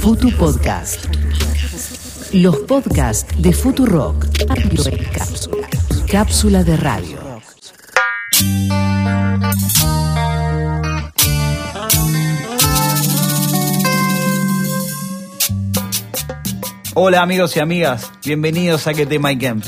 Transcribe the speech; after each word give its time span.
Futu 0.00 0.30
Podcast. 0.36 1.06
Los 2.32 2.56
podcasts 2.60 3.34
de 3.42 3.52
Futu 3.52 3.84
Rock. 3.84 4.26
Cápsula. 4.46 5.68
Cápsula 6.10 6.64
de 6.64 6.76
radio. 6.76 7.18
Hola 16.94 17.22
amigos 17.22 17.56
y 17.56 17.60
amigas, 17.60 18.10
bienvenidos 18.24 18.86
a 18.86 18.94
Que 18.94 19.04
Tema 19.04 19.36
Camp. 19.38 19.64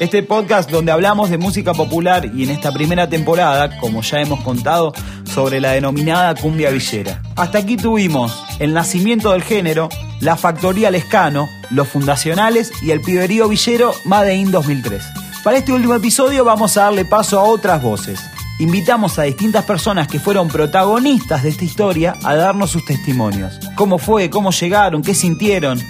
Este 0.00 0.24
podcast 0.24 0.68
donde 0.68 0.90
hablamos 0.90 1.30
de 1.30 1.38
música 1.38 1.74
popular 1.74 2.28
y 2.34 2.42
en 2.42 2.50
esta 2.50 2.72
primera 2.72 3.08
temporada, 3.08 3.78
como 3.78 4.02
ya 4.02 4.20
hemos 4.20 4.40
contado, 4.40 4.92
sobre 5.32 5.60
la 5.60 5.72
denominada 5.72 6.34
cumbia 6.34 6.70
villera. 6.70 7.22
Hasta 7.36 7.58
aquí 7.58 7.76
tuvimos 7.76 8.44
el 8.58 8.74
nacimiento 8.74 9.32
del 9.32 9.42
género, 9.42 9.88
la 10.20 10.36
factoría 10.36 10.90
Lescano, 10.90 11.48
los 11.70 11.88
fundacionales 11.88 12.70
y 12.82 12.90
el 12.90 13.00
piberío 13.00 13.48
villero 13.48 13.94
Made 14.04 14.34
in 14.34 14.50
2003. 14.50 15.02
Para 15.42 15.56
este 15.56 15.72
último 15.72 15.94
episodio 15.94 16.44
vamos 16.44 16.76
a 16.76 16.82
darle 16.82 17.04
paso 17.04 17.40
a 17.40 17.44
otras 17.44 17.82
voces. 17.82 18.20
Invitamos 18.58 19.18
a 19.18 19.22
distintas 19.22 19.64
personas 19.64 20.06
que 20.06 20.20
fueron 20.20 20.48
protagonistas 20.48 21.42
de 21.42 21.48
esta 21.48 21.64
historia 21.64 22.16
a 22.22 22.34
darnos 22.34 22.70
sus 22.70 22.84
testimonios. 22.84 23.58
¿Cómo 23.74 23.98
fue? 23.98 24.28
¿Cómo 24.28 24.50
llegaron? 24.50 25.02
¿Qué 25.02 25.14
sintieron? 25.14 25.80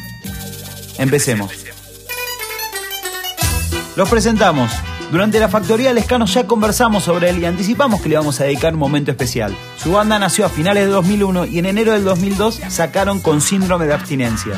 Empecemos. 0.99 1.51
Los 3.97 4.09
presentamos. 4.09 4.71
Durante 5.13 5.39
la 5.39 5.51
factoría 5.51 5.93
Lescano 5.93 6.25
ya 6.25 6.47
conversamos 6.47 7.05
sobre 7.05 7.29
él 7.29 7.39
y 7.39 7.45
anticipamos 7.45 8.01
que 8.01 8.09
le 8.09 8.17
vamos 8.17 8.41
a 8.41 8.45
dedicar 8.45 8.73
un 8.73 8.79
momento 8.81 9.11
especial. 9.11 9.55
Su 9.77 9.93
banda 9.93 10.19
nació 10.19 10.47
a 10.47 10.49
finales 10.49 10.87
de 10.87 10.91
2001 10.91 11.45
y 11.45 11.59
en 11.59 11.67
enero 11.67 11.93
del 11.93 12.03
2002 12.03 12.63
sacaron 12.71 13.21
Con 13.21 13.43
Síndrome 13.43 13.85
de 13.85 13.93
Abstinencia. 13.93 14.55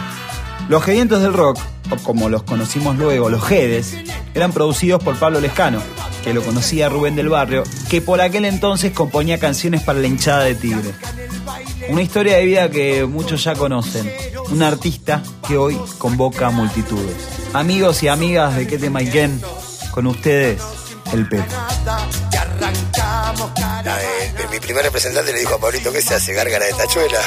Los 0.69 0.85
Gedientos 0.85 1.23
del 1.23 1.33
Rock, 1.33 1.59
o 1.91 1.97
como 1.97 2.29
los 2.29 2.45
conocimos 2.45 2.97
luego, 2.97 3.31
los 3.31 3.43
Gedes, 3.43 3.97
eran 4.33 4.53
producidos 4.53 5.03
por 5.03 5.19
Pablo 5.19 5.41
Lescano, 5.41 5.81
que 6.23 6.33
lo 6.33 6.41
conocía 6.41 6.89
Rubén 6.89 7.17
del 7.17 7.31
Barrio, 7.31 7.65
que 7.91 8.01
por 8.01 8.21
aquel 8.21 8.45
entonces 8.45 8.93
componía 8.93 9.41
canciones 9.41 9.83
para 9.83 9.99
la 9.99 10.07
hinchada 10.07 10.45
de 10.45 10.55
Tigre. 10.55 10.93
Una 11.89 12.03
historia 12.03 12.37
de 12.37 12.45
vida 12.45 12.71
que 12.71 13.05
muchos 13.07 13.43
ya 13.43 13.55
conocen. 13.55 14.09
Un 14.53 14.63
artista 14.63 15.21
que 15.49 15.57
hoy 15.57 15.77
convoca 15.99 16.47
a 16.47 16.51
multitudes. 16.51 17.17
Amigos 17.53 18.05
y 18.05 18.09
amigas 18.09 18.55
de 18.55 18.69
Kete 18.69 18.89
Maiken, 18.89 19.41
con 19.95 20.09
ustedes, 20.09 20.61
el 21.13 21.29
Pepe. 21.29 21.45
mi 24.51 24.59
primer 24.59 24.83
representante 24.83 25.33
le 25.33 25.39
dijo 25.39 25.55
a 25.55 25.59
Pablito 25.59 25.93
que 25.93 26.03
se 26.03 26.15
hace 26.15 26.33
gárgara 26.33 26.67
de 26.67 26.73
tachuela. 26.73 27.21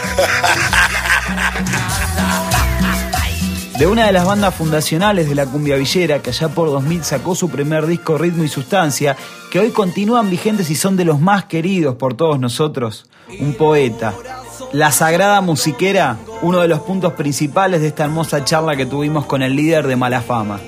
De 3.80 3.88
una 3.88 4.08
de 4.08 4.12
las 4.12 4.26
bandas 4.26 4.54
fundacionales 4.54 5.30
de 5.30 5.36
la 5.36 5.45
cumbia 5.45 5.78
villera, 5.78 6.22
que 6.22 6.32
allá 6.32 6.50
por 6.50 6.70
2000 6.70 7.06
sacó 7.06 7.36
su 7.36 7.50
primer 7.50 7.86
disco 7.86 8.18
Ritmo 8.18 8.44
y 8.44 8.50
Sustancia, 8.50 9.16
que 9.50 9.60
hoy 9.60 9.70
continúan 9.70 10.30
vigentes 10.30 10.70
y 10.70 10.76
son 10.76 10.98
de 10.98 11.06
los 11.06 11.22
más 11.22 11.45
queridos 11.45 11.95
por 11.95 12.16
todos 12.16 12.38
nosotros, 12.38 13.10
un 13.40 13.54
poeta. 13.54 14.14
La 14.73 14.92
sagrada 14.92 15.40
musiquera, 15.40 16.18
uno 16.42 16.60
de 16.60 16.68
los 16.68 16.82
puntos 16.82 17.14
principales 17.14 17.80
de 17.80 17.88
esta 17.88 18.04
hermosa 18.04 18.44
charla 18.44 18.76
que 18.76 18.86
tuvimos 18.86 19.26
con 19.26 19.42
el 19.42 19.56
líder 19.56 19.88
de 19.88 19.95
Malafama. 19.95 20.60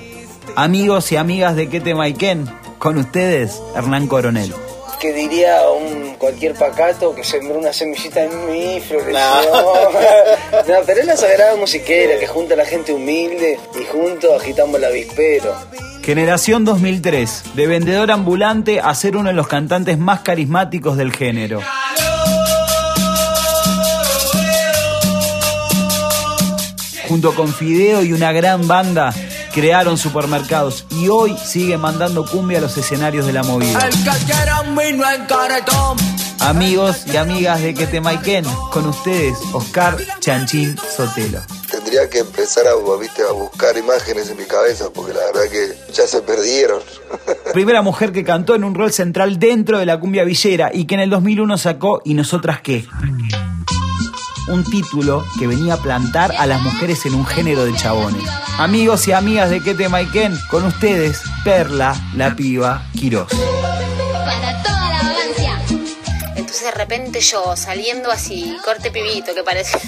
Amigos 0.60 1.10
y 1.10 1.16
amigas 1.16 1.56
de 1.56 1.70
Kete 1.70 1.94
Maiken, 1.94 2.46
con 2.76 2.98
ustedes, 2.98 3.62
Hernán 3.74 4.06
Coronel. 4.06 4.52
Que 5.00 5.10
diría 5.14 5.62
un 5.70 6.16
cualquier 6.16 6.52
pacato 6.52 7.14
que 7.14 7.24
sembró 7.24 7.58
una 7.58 7.72
semillita 7.72 8.24
en 8.24 8.44
mí, 8.44 8.78
floreció. 8.86 9.14
No. 9.54 10.74
pero 10.86 11.00
es 11.00 11.06
la 11.06 11.16
sagrada 11.16 11.56
musiquera 11.56 12.18
que 12.18 12.26
junta 12.26 12.52
a 12.52 12.56
la 12.58 12.66
gente 12.66 12.92
humilde 12.92 13.58
y 13.74 13.84
juntos 13.86 14.38
agitamos 14.38 14.76
el 14.76 14.84
avispero. 14.84 15.54
Generación 16.02 16.66
2003, 16.66 17.42
de 17.54 17.66
vendedor 17.66 18.10
ambulante 18.10 18.80
a 18.80 18.94
ser 18.94 19.16
uno 19.16 19.30
de 19.30 19.34
los 19.34 19.48
cantantes 19.48 19.96
más 19.96 20.20
carismáticos 20.20 20.98
del 20.98 21.14
género. 21.14 21.62
Junto 27.08 27.34
con 27.34 27.48
Fideo 27.48 28.02
y 28.02 28.12
una 28.12 28.32
gran 28.32 28.68
banda, 28.68 29.14
crearon 29.52 29.98
supermercados 29.98 30.84
y 30.90 31.08
hoy 31.08 31.36
sigue 31.36 31.76
mandando 31.78 32.24
cumbia 32.24 32.58
a 32.58 32.60
los 32.60 32.76
escenarios 32.76 33.26
de 33.26 33.32
la 33.32 33.42
movida. 33.42 33.78
Amigos 36.40 37.06
y 37.06 37.16
amigas 37.16 37.60
de 37.60 37.74
Quetemaiken, 37.74 38.44
con 38.72 38.86
ustedes, 38.86 39.36
Oscar 39.52 39.98
Chanchín 40.20 40.76
Sotelo. 40.78 41.40
Tendría 41.70 42.08
que 42.08 42.20
empezar 42.20 42.64
a, 42.66 42.70
a 42.70 43.32
buscar 43.32 43.76
imágenes 43.76 44.30
en 44.30 44.38
mi 44.38 44.44
cabeza 44.44 44.90
porque 44.92 45.12
la 45.12 45.20
verdad 45.26 45.42
que 45.50 45.92
ya 45.92 46.06
se 46.06 46.22
perdieron. 46.22 46.80
Primera 47.52 47.82
mujer 47.82 48.12
que 48.12 48.24
cantó 48.24 48.54
en 48.54 48.64
un 48.64 48.74
rol 48.74 48.92
central 48.92 49.38
dentro 49.38 49.78
de 49.78 49.86
la 49.86 50.00
cumbia 50.00 50.24
villera 50.24 50.70
y 50.72 50.86
que 50.86 50.94
en 50.94 51.00
el 51.00 51.10
2001 51.10 51.58
sacó 51.58 52.00
¿Y 52.04 52.14
nosotras 52.14 52.60
qué? 52.62 52.86
Un 54.50 54.64
título 54.64 55.24
que 55.38 55.46
venía 55.46 55.74
a 55.74 55.76
plantar 55.76 56.32
a 56.36 56.46
las 56.46 56.60
mujeres 56.60 57.06
en 57.06 57.14
un 57.14 57.24
género 57.24 57.64
de 57.64 57.74
chabones. 57.74 58.22
Amigos 58.58 59.06
y 59.08 59.12
amigas 59.12 59.48
de 59.50 59.62
Kete 59.62 59.88
Maiken, 59.88 60.36
con 60.50 60.64
ustedes, 60.64 61.22
Perla, 61.44 61.94
la 62.14 62.34
piba, 62.34 62.82
Quirós. 62.98 63.30
Para 63.32 64.62
toda 64.62 64.90
la 64.90 65.02
vagancia. 65.02 65.60
Entonces 66.36 66.62
de 66.64 66.70
repente 66.72 67.20
yo 67.20 67.56
saliendo 67.56 68.10
así, 68.10 68.56
corte 68.64 68.90
pibito, 68.90 69.34
que 69.34 69.42
parecía, 69.42 69.80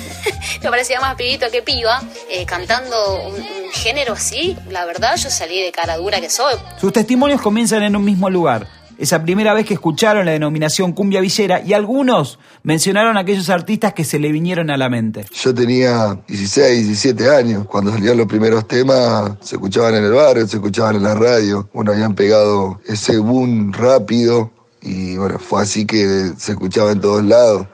que 0.61 0.69
parecía 0.71 1.01
más 1.01 1.17
pibito 1.17 1.51
que 1.51 1.63
piba, 1.63 2.01
eh, 2.31 2.47
cantando 2.47 3.29
un, 3.29 3.35
un 3.35 3.71
género 3.73 4.15
así, 4.15 4.57
la 4.71 4.85
verdad 4.85 5.17
yo 5.17 5.29
salí 5.29 5.61
de 5.61 5.73
cara 5.73 5.97
dura 5.97 6.21
que 6.21 6.31
soy. 6.31 6.55
Sus 6.81 6.93
testimonios 6.93 7.41
comienzan 7.41 7.83
en 7.83 7.97
un 7.97 8.05
mismo 8.05 8.31
lugar, 8.31 8.69
esa 9.03 9.21
primera 9.21 9.53
vez 9.53 9.67
que 9.67 9.75
escucharon 9.75 10.25
la 10.25 10.31
denominación 10.31 10.93
cumbia 10.93 11.21
villera 11.21 11.61
y 11.61 11.73
algunos 11.73 12.39
mencionaron 12.63 13.17
a 13.17 13.21
aquellos 13.21 13.51
artistas 13.51 13.95
que 13.95 14.05
se 14.05 14.21
le 14.21 14.31
vinieron 14.31 14.71
a 14.71 14.77
la 14.77 14.89
mente. 14.89 15.27
Yo 15.33 15.53
tenía 15.53 16.21
16, 16.29 16.87
17 16.87 17.29
años. 17.29 17.67
Cuando 17.67 17.91
salían 17.91 18.17
los 18.17 18.29
primeros 18.29 18.69
temas, 18.69 19.33
se 19.41 19.57
escuchaban 19.57 19.97
en 19.97 20.05
el 20.05 20.13
barrio, 20.13 20.47
se 20.47 20.59
escuchaban 20.59 20.95
en 20.95 21.03
la 21.03 21.17
radio. 21.17 21.69
Bueno, 21.75 21.91
habían 21.91 22.15
pegado 22.15 22.81
ese 22.87 23.19
boom 23.19 23.73
rápido 23.73 24.53
y 24.81 25.17
bueno, 25.17 25.41
fue 25.41 25.63
así 25.63 25.85
que 25.85 26.35
se 26.39 26.53
escuchaba 26.53 26.93
en 26.93 27.01
todos 27.01 27.25
lados. 27.25 27.67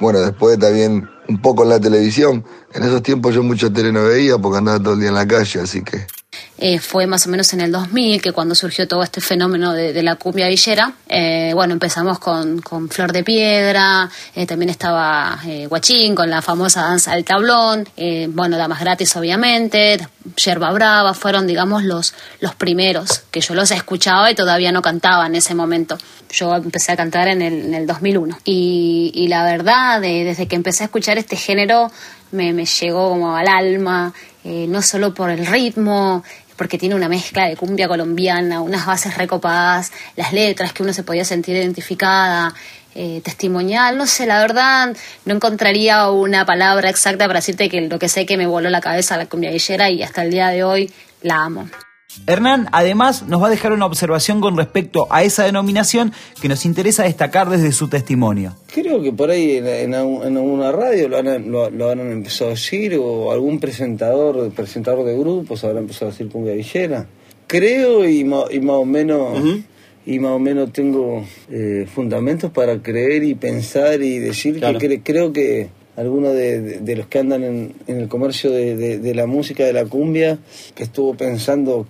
bueno, 0.00 0.18
después 0.18 0.58
también 0.58 1.08
un 1.28 1.40
poco 1.40 1.62
en 1.62 1.68
la 1.68 1.78
televisión. 1.78 2.44
En 2.74 2.82
esos 2.82 3.04
tiempos 3.04 3.36
yo 3.36 3.44
mucho 3.44 3.72
tele 3.72 3.92
no 3.92 4.02
veía 4.02 4.36
porque 4.36 4.58
andaba 4.58 4.80
todo 4.80 4.94
el 4.94 5.00
día 5.00 5.10
en 5.10 5.14
la 5.14 5.28
calle, 5.28 5.60
así 5.60 5.82
que 5.82 6.08
eh, 6.64 6.78
fue 6.78 7.08
más 7.08 7.26
o 7.26 7.28
menos 7.28 7.52
en 7.54 7.60
el 7.60 7.72
2000, 7.72 8.22
que 8.22 8.30
cuando 8.30 8.54
surgió 8.54 8.86
todo 8.86 9.02
este 9.02 9.20
fenómeno 9.20 9.72
de, 9.72 10.00
la 10.00 10.14
cumbia 10.14 10.46
villera. 10.46 10.92
Eh, 11.08 11.50
bueno, 11.54 11.72
empezamos 11.72 12.20
con, 12.20 12.60
con, 12.60 12.88
Flor 12.88 13.10
de 13.10 13.24
Piedra, 13.24 14.08
eh, 14.32 14.46
también 14.46 14.70
estaba 14.70 15.40
Guachín 15.68 16.14
con 16.14 16.30
la 16.30 16.40
famosa 16.40 16.82
danza 16.82 17.16
del 17.16 17.24
tablón, 17.24 17.88
bueno, 18.28 18.56
Damas 18.58 18.78
Gratis 18.78 19.16
obviamente, 19.16 19.98
Yerba 20.36 20.70
Brava, 20.70 21.14
fueron 21.14 21.48
digamos 21.48 21.82
los, 21.82 22.14
los 22.38 22.54
primeros 22.54 23.24
que 23.32 23.40
yo 23.40 23.54
los 23.54 23.72
escuchaba 23.72 24.30
y 24.30 24.36
todavía 24.36 24.70
no 24.70 24.82
cantaba 24.82 25.26
en 25.26 25.34
ese 25.34 25.56
momento. 25.56 25.98
Yo 26.30 26.54
empecé 26.54 26.92
a 26.92 26.96
cantar 26.96 27.26
en 27.26 27.42
el, 27.42 27.54
en 27.64 27.74
el 27.74 27.86
2001 27.88 28.38
y, 28.44 29.26
la 29.28 29.42
verdad, 29.44 30.00
desde 30.00 30.46
que 30.46 30.54
empecé 30.54 30.84
a 30.84 30.86
escuchar 30.86 31.18
este 31.18 31.34
género, 31.34 31.90
me, 32.30 32.52
me 32.52 32.66
llegó 32.66 33.10
como 33.10 33.36
al 33.36 33.48
alma, 33.48 34.14
no 34.44 34.82
solo 34.82 35.12
por 35.12 35.30
el 35.30 35.46
ritmo, 35.46 36.24
porque 36.62 36.78
tiene 36.78 36.94
una 36.94 37.08
mezcla 37.08 37.48
de 37.48 37.56
cumbia 37.56 37.88
colombiana, 37.88 38.60
unas 38.60 38.86
bases 38.86 39.18
recopadas, 39.18 39.90
las 40.14 40.32
letras 40.32 40.72
que 40.72 40.84
uno 40.84 40.92
se 40.92 41.02
podía 41.02 41.24
sentir 41.24 41.56
identificada, 41.56 42.54
eh, 42.94 43.20
testimonial, 43.24 43.98
no 43.98 44.06
sé, 44.06 44.26
la 44.26 44.38
verdad 44.38 44.96
no 45.24 45.34
encontraría 45.34 46.08
una 46.08 46.46
palabra 46.46 46.88
exacta 46.88 47.26
para 47.26 47.40
decirte 47.40 47.68
que 47.68 47.80
lo 47.80 47.98
que 47.98 48.08
sé 48.08 48.26
que 48.26 48.36
me 48.36 48.46
voló 48.46 48.70
la 48.70 48.80
cabeza 48.80 49.16
la 49.16 49.26
cumbia 49.26 49.50
villera 49.50 49.90
y 49.90 50.04
hasta 50.04 50.22
el 50.22 50.30
día 50.30 50.50
de 50.50 50.62
hoy 50.62 50.92
la 51.22 51.42
amo. 51.42 51.68
Hernán 52.26 52.68
además 52.72 53.26
nos 53.26 53.42
va 53.42 53.46
a 53.46 53.50
dejar 53.50 53.72
una 53.72 53.86
observación 53.86 54.40
con 54.40 54.56
respecto 54.56 55.06
a 55.10 55.22
esa 55.22 55.44
denominación 55.44 56.12
que 56.40 56.48
nos 56.48 56.64
interesa 56.64 57.04
destacar 57.04 57.48
desde 57.48 57.72
su 57.72 57.88
testimonio. 57.88 58.54
Creo 58.72 59.02
que 59.02 59.12
por 59.12 59.30
ahí 59.30 59.56
en, 59.56 59.94
alguna 59.94 60.72
radio 60.72 61.08
lo, 61.08 61.18
han, 61.18 61.50
lo, 61.50 61.64
habrán 61.64 62.12
empezado 62.12 62.50
a 62.50 62.54
decir 62.54 62.96
o 63.00 63.32
algún 63.32 63.60
presentador, 63.60 64.50
presentador 64.52 65.04
de 65.04 65.16
grupos 65.16 65.64
habrá 65.64 65.80
empezado 65.80 66.08
a 66.08 66.10
decir 66.12 66.28
cumbia 66.28 66.54
villera. 66.54 67.06
Creo 67.46 68.08
y, 68.08 68.24
más 68.24 68.46
o 68.50 68.84
menos... 68.84 69.38
Y 70.04 70.18
más 70.18 70.32
o 70.32 70.40
menos 70.40 70.72
tengo 70.72 71.24
eh, 71.48 71.86
fundamentos 71.94 72.50
para 72.50 72.82
creer 72.82 73.22
y 73.22 73.36
pensar 73.36 74.02
y 74.02 74.18
decir 74.18 74.60
que 74.60 75.00
creo 75.00 75.32
que 75.32 75.68
algunos 75.96 76.32
de, 76.34 76.94
los 76.96 77.06
que 77.06 77.18
andan 77.18 77.44
en, 77.44 77.74
el 77.86 78.08
comercio 78.08 78.50
de, 78.50 79.14
la 79.14 79.26
música, 79.26 79.64
de 79.64 79.72
la 79.72 79.84
cumbia, 79.84 80.38
que 80.74 80.84
estuvo 80.84 81.14
pensando 81.14 81.86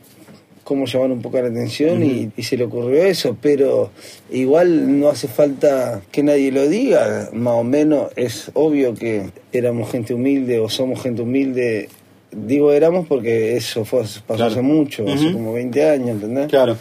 cómo 0.64 0.86
llamar 0.86 1.10
un 1.10 1.20
poco 1.20 1.40
la 1.40 1.48
atención 1.48 2.02
y, 2.02 2.30
y 2.36 2.42
se 2.44 2.56
le 2.56 2.64
ocurrió 2.64 3.02
eso, 3.04 3.36
pero 3.40 3.90
igual 4.30 5.00
no 5.00 5.08
hace 5.08 5.28
falta 5.28 6.02
que 6.10 6.22
nadie 6.22 6.52
lo 6.52 6.68
diga, 6.68 7.30
más 7.32 7.54
o 7.54 7.64
menos 7.64 8.10
es 8.16 8.50
obvio 8.54 8.94
que 8.94 9.30
éramos 9.52 9.90
gente 9.90 10.14
humilde 10.14 10.60
o 10.60 10.68
somos 10.68 11.02
gente 11.02 11.22
humilde. 11.22 11.88
Digo 12.30 12.72
éramos 12.72 13.06
porque 13.06 13.56
eso 13.56 13.84
fue, 13.84 14.00
pasó 14.00 14.22
Claro. 14.26 14.46
hace 14.46 14.62
mucho, 14.62 15.04
hace 15.06 15.32
como 15.32 15.52
20 15.52 15.90
años, 15.90 16.10
¿entendés? 16.10 16.46
Claro. 16.48 16.76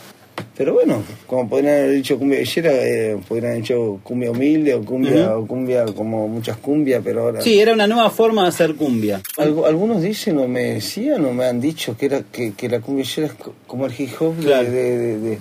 Pero 0.61 0.75
bueno, 0.75 1.01
como 1.25 1.49
podrían 1.49 1.73
haber 1.73 1.89
dicho 1.95 2.19
cumbia 2.19 2.37
villera, 2.37 2.71
eh, 2.71 3.17
podrían 3.27 3.53
haber 3.53 3.61
dicho 3.63 3.99
cumbia 4.03 4.29
humilde 4.29 4.75
o 4.75 4.85
cumbia, 4.85 5.35
o 5.35 5.47
cumbia 5.47 5.85
como 5.85 6.27
muchas 6.27 6.57
cumbias, 6.57 7.01
pero 7.03 7.23
ahora... 7.23 7.41
Sí, 7.41 7.59
era 7.59 7.73
una 7.73 7.87
nueva 7.87 8.11
forma 8.11 8.43
de 8.43 8.49
hacer 8.49 8.75
cumbia. 8.75 9.21
Algu- 9.37 9.65
algunos 9.65 10.03
dicen 10.03 10.37
o 10.37 10.47
me 10.47 10.73
decían 10.75 11.25
o 11.25 11.33
me 11.33 11.45
han 11.45 11.59
dicho 11.59 11.97
que 11.97 12.05
era 12.05 12.21
que, 12.31 12.53
que 12.53 12.69
la 12.69 12.79
cumbia 12.79 13.03
villera 13.05 13.25
es 13.25 13.33
co- 13.33 13.55
como 13.65 13.87
el 13.87 13.93
hip 13.97 14.11
hop 14.19 14.35
de, 14.35 14.63
de, 14.69 14.97
de- 14.99 15.19
de- 15.19 15.39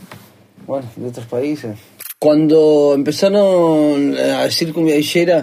bueno, 0.66 0.88
de 0.96 1.08
otros 1.08 1.26
países. 1.26 1.72
Cuando 2.18 2.92
empezaron 2.94 4.16
a 4.16 4.44
decir 4.44 4.72
cumbia 4.72 4.96
villera 4.96 5.42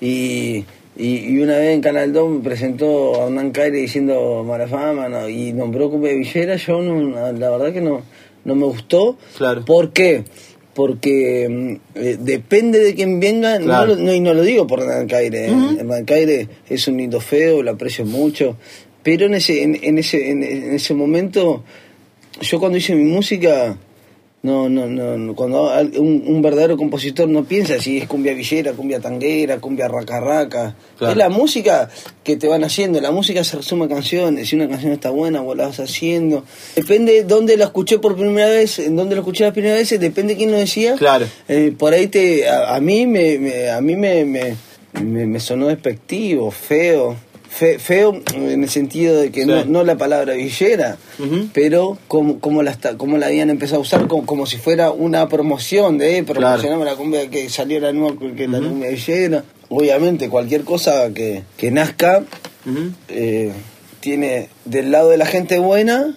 y, 0.00 0.64
y, 0.96 1.08
y 1.30 1.38
una 1.40 1.56
vez 1.56 1.74
en 1.74 1.80
Canal 1.80 2.12
2 2.12 2.30
me 2.30 2.40
presentó 2.44 3.20
a 3.20 3.26
Hernán 3.26 3.50
Caire 3.50 3.78
diciendo 3.78 4.44
Marafama 4.46 5.08
¿no? 5.08 5.28
y 5.28 5.52
nombró 5.52 5.90
cumbia 5.90 6.12
villera, 6.12 6.54
yo 6.56 6.80
no, 6.80 7.32
la 7.32 7.50
verdad 7.50 7.72
que 7.72 7.80
no, 7.80 8.02
no 8.46 8.54
me 8.54 8.64
gustó. 8.64 9.18
Claro. 9.36 9.64
¿Por 9.64 9.92
qué? 9.92 10.24
Porque 10.72 11.48
mm, 11.48 11.98
eh, 11.98 12.16
depende 12.20 12.78
de 12.80 12.94
quién 12.94 13.20
venga, 13.20 13.58
Claro. 13.58 13.96
no, 13.96 14.02
no, 14.04 14.14
y 14.14 14.20
no 14.20 14.32
lo 14.34 14.42
digo 14.42 14.66
por 14.66 14.80
Hernán 14.80 15.06
Caire, 15.06 15.46
¿eh? 15.48 15.54
Hernán 15.80 16.04
Caire 16.04 16.48
es 16.68 16.86
un 16.88 16.96
lindo 16.96 17.20
feo, 17.20 17.62
lo 17.62 17.72
aprecio 17.72 18.04
mucho, 18.06 18.56
pero 19.02 19.26
en 19.26 19.34
ese, 19.34 19.62
en, 19.62 19.78
en 19.82 19.98
ese, 19.98 20.30
en, 20.30 20.42
en 20.42 20.74
ese 20.74 20.94
momento, 20.94 21.64
yo 22.40 22.58
cuando 22.58 22.76
hice 22.78 22.94
mi 22.94 23.04
música, 23.04 23.76
no, 24.46 24.68
no, 24.68 24.86
no, 24.86 25.18
no, 25.18 25.34
cuando 25.34 25.70
un, 25.98 26.22
un 26.26 26.40
verdadero 26.42 26.76
compositor 26.76 27.28
no 27.28 27.44
piensa 27.44 27.80
si 27.80 27.98
es 27.98 28.06
cumbia 28.08 28.32
villera, 28.34 28.72
cumbia 28.72 29.00
tanguera, 29.00 29.58
cumbia 29.58 29.88
raca 29.88 30.20
raca. 30.20 30.76
Claro. 30.96 31.10
Es 31.12 31.16
la 31.18 31.28
música 31.28 31.90
que 32.24 32.36
te 32.36 32.46
van 32.48 32.62
haciendo, 32.64 33.00
la 33.00 33.10
música 33.10 33.42
se 33.44 33.56
resume 33.56 33.86
a 33.86 33.88
canciones, 33.88 34.48
si 34.48 34.56
una 34.56 34.68
canción 34.68 34.92
está 34.92 35.10
buena, 35.10 35.40
vos 35.40 35.56
la 35.56 35.66
vas 35.66 35.80
haciendo. 35.80 36.44
Depende 36.74 37.12
de 37.12 37.22
dónde 37.24 37.56
la 37.56 37.64
escuché 37.66 37.98
por 37.98 38.14
primera 38.16 38.48
vez, 38.48 38.78
en 38.78 38.96
dónde 38.96 39.14
la 39.16 39.20
escuché 39.22 39.44
las 39.44 39.52
primeras 39.52 39.78
veces, 39.78 39.98
depende 40.00 40.36
quién 40.36 40.50
lo 40.52 40.58
decía. 40.58 40.94
Claro. 40.94 41.26
Eh, 41.48 41.72
por 41.76 41.92
ahí 41.92 42.06
te, 42.06 42.48
a, 42.48 42.74
a 42.76 42.80
mí 42.80 43.06
me, 43.06 43.38
me- 43.38 43.68
a 43.70 43.80
mí 43.80 43.96
me, 43.96 44.24
me, 44.24 44.56
me- 45.02 45.26
me 45.26 45.40
sonó 45.40 45.66
despectivo, 45.68 46.50
feo. 46.50 47.16
Fe- 47.58 47.78
feo 47.78 48.20
en 48.34 48.62
el 48.64 48.68
sentido 48.68 49.18
de 49.20 49.30
que 49.30 49.40
Sí. 49.42 49.46
no, 49.46 49.64
no 49.64 49.82
la 49.82 49.96
palabra 49.96 50.34
villera, 50.34 50.98
pero 51.54 51.96
como, 52.06 52.38
como, 52.38 52.62
la, 52.62 52.76
como 52.98 53.16
la 53.16 53.26
habían 53.28 53.48
empezado 53.48 53.78
a 53.78 53.82
usar 53.82 54.06
como, 54.08 54.26
como 54.26 54.44
si 54.44 54.58
fuera 54.58 54.90
una 54.90 55.26
promoción 55.28 55.96
de 55.96 56.18
eh, 56.18 56.22
promocionamos 56.24 56.84
la 56.84 56.96
cumbia 56.96 57.30
que 57.30 57.48
salió 57.48 57.80
la 57.80 57.92
nueva 57.92 58.16
que 58.36 58.46
la 58.46 58.58
cumbia 58.60 58.90
villera. 58.90 59.44
Obviamente 59.70 60.28
cualquier 60.28 60.64
cosa 60.64 61.12
que, 61.14 61.44
que 61.56 61.70
nazca 61.70 62.24
eh, 63.08 63.52
tiene 64.00 64.48
del 64.64 64.90
lado 64.90 65.08
de 65.10 65.16
la 65.16 65.26
gente 65.26 65.58
buena, 65.58 66.14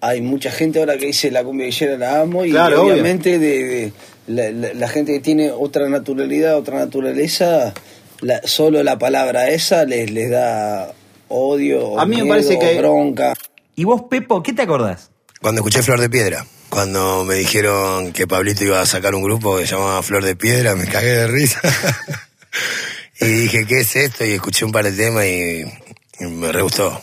hay 0.00 0.20
mucha 0.22 0.50
gente 0.50 0.78
ahora 0.78 0.96
que 0.96 1.06
dice 1.06 1.30
la 1.30 1.44
cumbia 1.44 1.66
villera 1.66 1.98
la 1.98 2.20
amo 2.20 2.44
y 2.44 2.50
Claro, 2.50 2.82
obviamente 2.84 3.38
de, 3.38 3.64
de 3.64 3.92
la, 4.28 4.50
la- 4.50 4.74
la 4.74 4.88
gente 4.88 5.12
que 5.12 5.20
tiene 5.20 5.50
otra 5.50 5.88
naturalidad, 5.88 6.56
otra 6.56 6.78
naturaleza, 6.78 7.74
la- 8.20 8.40
solo 8.44 8.82
la 8.82 8.98
palabra 8.98 9.48
esa 9.50 9.84
les, 9.84 10.10
les 10.10 10.30
da 10.30 10.92
odio, 11.28 11.98
A 12.00 12.04
mí 12.06 12.16
me 12.16 12.22
miedo, 12.22 12.34
parece 12.34 12.58
que- 12.58 12.78
bronca. 12.78 13.34
¿Y 13.76 13.84
vos, 13.84 14.02
Pepo, 14.10 14.42
qué 14.42 14.52
te 14.52 14.62
acordás? 14.62 15.10
Cuando 15.40 15.60
escuché 15.60 15.82
Flor 15.82 16.00
de 16.00 16.10
Piedra, 16.10 16.44
cuando 16.68 17.24
me 17.24 17.34
dijeron 17.36 18.12
que 18.12 18.26
Pablito 18.26 18.64
iba 18.64 18.80
a 18.80 18.86
sacar 18.86 19.14
un 19.14 19.22
grupo 19.22 19.56
que 19.56 19.66
se 19.66 19.74
llamaba 19.76 20.02
Flor 20.02 20.24
de 20.24 20.34
Piedra, 20.34 20.74
me 20.74 20.86
cagué 20.86 21.12
de 21.12 21.26
risa. 21.28 21.60
y 23.20 23.26
dije, 23.26 23.66
¿qué 23.66 23.80
es 23.80 23.94
esto? 23.96 24.24
Y 24.24 24.32
escuché 24.32 24.64
un 24.64 24.72
par 24.72 24.84
de 24.84 24.92
temas 24.92 25.24
y, 25.26 25.62
y 26.20 26.26
me 26.26 26.50
re 26.50 26.62
gustó. 26.62 27.00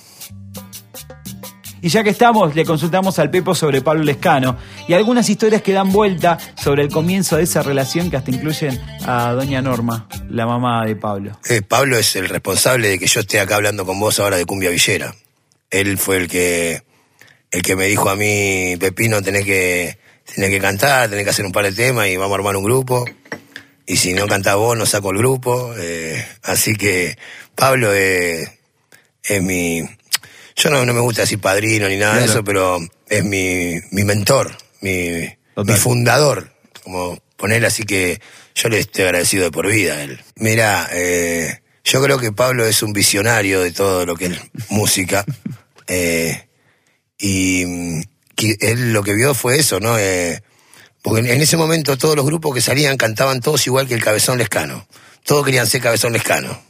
Y 1.86 1.90
ya 1.90 2.04
que 2.04 2.10
estamos, 2.10 2.56
le 2.56 2.66
consultamos 2.66 3.20
al 3.20 3.30
Pepo 3.30 3.54
sobre 3.54 3.80
Pablo 3.80 4.04
Lescano 4.04 4.58
y 4.88 4.94
algunas 4.94 5.30
historias 5.30 5.62
que 5.62 5.72
dan 5.72 5.92
vuelta 5.92 6.40
sobre 6.56 6.82
el 6.82 6.90
comienzo 6.90 7.38
de 7.38 7.44
esa 7.44 7.62
relación 7.62 8.10
que 8.10 8.18
hasta 8.18 8.32
incluyen 8.32 8.82
a 9.06 9.34
doña 9.34 9.62
Norma, 9.62 10.10
la 10.28 10.48
mamá 10.48 10.84
de 10.88 10.96
Pablo. 10.96 11.40
Eh, 11.48 11.62
Pablo 11.62 12.00
es 12.00 12.16
el 12.16 12.28
responsable 12.28 12.88
de 12.88 12.98
que 12.98 13.06
yo 13.06 13.20
esté 13.20 13.40
acá 13.40 13.58
hablando 13.58 13.86
con 13.86 14.00
vos 14.00 14.20
ahora 14.20 14.36
de 14.36 14.48
Cumbia 14.48 14.72
Villera. 14.72 15.14
Él 15.70 16.00
fue 16.00 16.18
el 16.18 16.28
que 16.28 16.82
el 17.52 17.62
que 17.62 17.76
me 17.76 17.86
dijo 17.86 18.10
a 18.10 18.16
mí, 18.16 18.76
Pepino, 18.80 19.22
tenés 19.22 19.46
que, 19.46 20.00
tenés 20.34 20.50
que 20.50 20.60
cantar, 20.60 21.08
tenés 21.08 21.24
que 21.24 21.30
hacer 21.30 21.46
un 21.46 21.52
par 21.52 21.66
de 21.66 21.72
temas 21.72 22.08
y 22.08 22.18
vamos 22.18 22.32
a 22.32 22.40
armar 22.40 22.56
un 22.58 22.64
grupo. 22.64 23.06
Y 23.86 23.98
si 23.98 24.16
no 24.16 24.26
cantás 24.26 24.56
vos, 24.56 24.76
no 24.76 24.88
saco 24.88 25.12
el 25.12 25.20
grupo. 25.20 25.76
Eh, 25.78 26.26
así 26.42 26.74
que 26.74 27.16
Pablo 27.54 27.94
es, 27.94 28.50
es 29.22 29.44
mi... 29.44 29.84
Yo 30.56 30.69
no, 30.69 30.86
no 30.86 30.94
me 30.94 31.02
gusta 31.02 31.22
decir 31.22 31.40
padrino 31.40 31.88
ni 31.90 31.98
nada 31.98 32.16
de 32.16 32.25
eso, 32.25 32.44
pero 32.44 32.80
es 33.10 33.24
mi, 33.25 33.75
mi 33.92 34.04
mentor, 34.06 34.56
mi, 34.81 35.10
mi 35.22 35.74
fundador, 35.80 36.52
como 36.84 37.19
poner 37.36 37.66
así 37.66 37.84
que 37.84 38.22
yo 38.56 38.69
le 38.69 38.80
estoy 38.80 39.04
agradecido 39.06 39.44
de 39.44 39.52
por 39.52 39.68
vida 39.68 39.96
a 39.96 40.02
él. 40.04 40.22
Mira, 40.36 40.88
eh, 40.94 41.60
yo 41.84 42.02
creo 42.02 42.19
que 42.19 42.31
Pablo 42.31 42.66
es 42.66 42.81
un 42.84 42.94
visionario 42.94 43.60
de 43.62 43.72
todo 43.72 44.06
lo 44.06 44.16
que 44.16 44.28
es 44.28 44.40
música. 44.69 45.25
eh, 45.88 46.48
y 47.18 48.01
que 48.36 48.58
él 48.62 48.92
lo 48.94 49.04
que 49.04 49.13
vio 49.13 49.34
fue 49.34 49.58
eso, 49.60 49.80
¿no? 49.80 49.98
Eh, 50.00 50.42
porque 51.01 51.22
en- 51.22 51.28
en 51.28 51.42
ese 51.42 51.58
momento 51.58 51.98
todos 51.98 52.16
los 52.16 52.25
grupos 52.25 52.54
que 52.56 52.62
salían 52.62 52.98
cantaban 52.98 53.40
todos 53.42 53.66
igual 53.68 53.88
que 53.88 53.94
el 53.94 54.04
Cabezón 54.04 54.38
Lescano. 54.38 54.88
Todos 55.24 55.46
querían 55.46 55.68
ser 55.68 55.81
Cabezón 55.81 56.13
Lescano. 56.13 56.62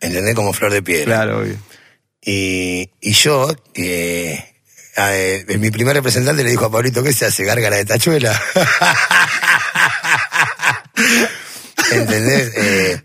¿Entendés? 0.00 0.34
Como 0.34 0.52
Flor 0.52 0.72
de 0.72 0.82
Piedra. 0.82 1.04
Claro, 1.16 1.40
obvio. 1.40 1.56
Y, 2.22 2.90
y 3.00 3.12
yo, 3.12 3.48
a- 3.48 3.56
eh, 5.16 5.44
mi 5.58 5.70
primer 5.70 5.94
representante 5.96 6.44
le 6.44 6.50
dijo 6.50 6.66
a 6.66 6.70
Pablito, 6.70 7.02
¿qué 7.02 7.12
se 7.12 7.26
hace? 7.26 7.44
¿Gárgara 7.44 7.76
de 7.76 7.84
tachuela? 7.86 8.40
¿Entendés? 11.92 12.52
Eh, 12.56 13.00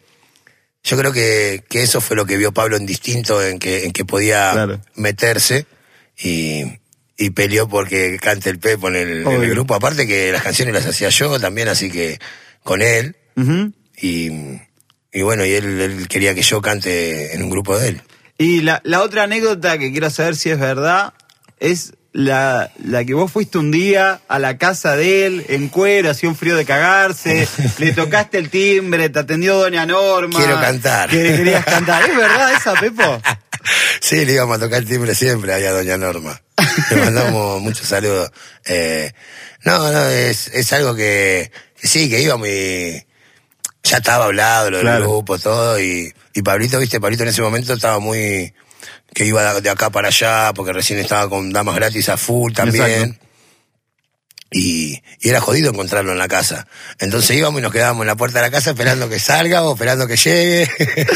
yo 0.83 0.97
creo 0.97 1.11
que, 1.11 1.63
que 1.67 1.81
eso 1.81 2.01
fue 2.01 2.15
lo 2.15 2.25
que 2.25 2.37
vio 2.37 2.53
Pablo 2.53 2.77
en 2.77 2.85
distinto, 2.85 3.43
en 3.43 3.59
que, 3.59 3.85
en 3.85 3.91
que 3.91 4.05
podía 4.05 4.51
Claro. 4.51 4.81
meterse 4.95 5.65
y, 6.17 6.63
y 7.17 7.29
peleó 7.31 7.67
porque 7.67 8.17
cante 8.21 8.49
el 8.49 8.59
Pepo 8.59 8.89
en 8.89 8.95
el, 8.95 9.09
en 9.21 9.27
el 9.31 9.37
Obvio. 9.39 9.49
grupo. 9.51 9.75
Aparte 9.75 10.05
que 10.05 10.31
las 10.31 10.43
canciones 10.43 10.73
las 10.73 10.85
hacía 10.85 11.09
yo 11.09 11.39
también, 11.39 11.67
así 11.69 11.89
que 11.89 12.19
con 12.63 12.81
él. 12.81 13.15
Y, 13.97 14.29
y 15.11 15.21
bueno, 15.23 15.45
y 15.45 15.53
él, 15.53 15.79
él 15.81 16.07
quería 16.07 16.35
que 16.35 16.41
yo 16.41 16.61
cante 16.61 17.33
en 17.33 17.41
un 17.43 17.49
grupo 17.49 17.77
de 17.79 17.89
él. 17.89 18.01
Y 18.37 18.61
la, 18.61 18.81
la 18.83 19.01
otra 19.01 19.23
anécdota 19.23 19.77
que 19.77 19.91
quiero 19.91 20.09
saber 20.09 20.35
si 20.35 20.49
es 20.49 20.59
verdad 20.59 21.13
es 21.59 21.93
la, 22.11 22.71
la 22.83 23.03
que 23.03 23.13
vos 23.13 23.31
fuiste 23.31 23.57
un 23.57 23.71
día 23.71 24.21
a 24.27 24.39
la 24.39 24.57
casa 24.57 24.95
de 24.95 25.25
él 25.25 25.45
en 25.49 25.67
cuero, 25.67 26.09
hacía 26.09 26.29
un 26.29 26.35
frío 26.35 26.55
de 26.55 26.65
cagarse, 26.65 27.47
le 27.77 27.91
tocaste 27.91 28.37
el 28.37 28.49
timbre, 28.49 29.09
te 29.09 29.19
atendió 29.19 29.57
Doña 29.57 29.85
Norma. 29.85 30.37
Quiero 30.37 30.59
cantar. 30.59 31.09
Que 31.09 31.21
querías 31.21 31.65
cantar. 31.65 32.09
¿Es 32.09 32.15
verdad 32.15 32.53
esa, 32.53 32.73
Pepo? 32.73 33.21
Sí, 33.99 34.25
le 34.25 34.33
íbamos 34.33 34.57
a 34.57 34.59
tocar 34.59 34.77
el 34.77 34.87
timbre 34.87 35.15
siempre 35.15 35.51
ahí 35.51 35.63
a 35.65 35.71
Doña 35.71 35.97
Norma. 35.97 36.39
Le 36.91 36.97
mandamos 36.97 37.59
muchos 37.63 37.87
saludos. 37.87 38.31
Eh, 38.63 39.11
no, 39.63 39.91
no, 39.91 40.07
es, 40.07 40.49
es 40.49 40.71
algo 40.73 40.95
que, 40.95 41.51
que 41.81 41.87
sí, 41.87 42.07
que 42.07 42.21
íbamos 42.21 42.47
y 42.47 43.03
ya 43.85 43.97
estaba 43.97 44.25
hablado 44.25 44.69
lo 44.71 44.77
del 44.77 44.85
Claro. 44.87 45.03
grupo, 45.05 45.39
todo, 45.39 45.79
y, 45.79 46.13
y 46.33 46.41
Pablito, 46.41 46.77
viste, 46.79 46.99
Pablito 46.99 47.23
en 47.23 47.29
ese 47.29 47.41
momento 47.41 47.73
estaba 47.73 47.99
muy, 47.99 48.53
que 49.13 49.25
iba 49.25 49.59
de- 49.61 49.69
acá 49.69 49.89
para 49.89 50.09
allá, 50.09 50.51
porque 50.53 50.73
recién 50.73 50.99
estaba 50.99 51.29
con 51.29 51.51
damas 51.53 51.75
gratis 51.75 52.09
a 52.09 52.17
full 52.17 52.51
también. 52.53 53.19
Y, 54.51 55.01
y 55.19 55.29
era 55.29 55.41
jodido 55.41 55.71
encontrarlo 55.71 56.11
en 56.13 56.17
la 56.17 56.27
casa. 56.27 56.67
Entonces 56.99 57.35
íbamos 57.35 57.59
y 57.59 57.63
nos 57.63 57.73
quedábamos 57.73 58.03
en 58.03 58.07
la 58.07 58.15
puerta 58.15 58.39
de 58.39 58.45
la 58.45 58.51
casa 58.51 58.69
esperando 58.69 59.09
que 59.09 59.19
salga 59.19 59.63
o 59.63 59.73
esperando 59.73 60.07
que 60.07 60.15
llegue. 60.17 60.69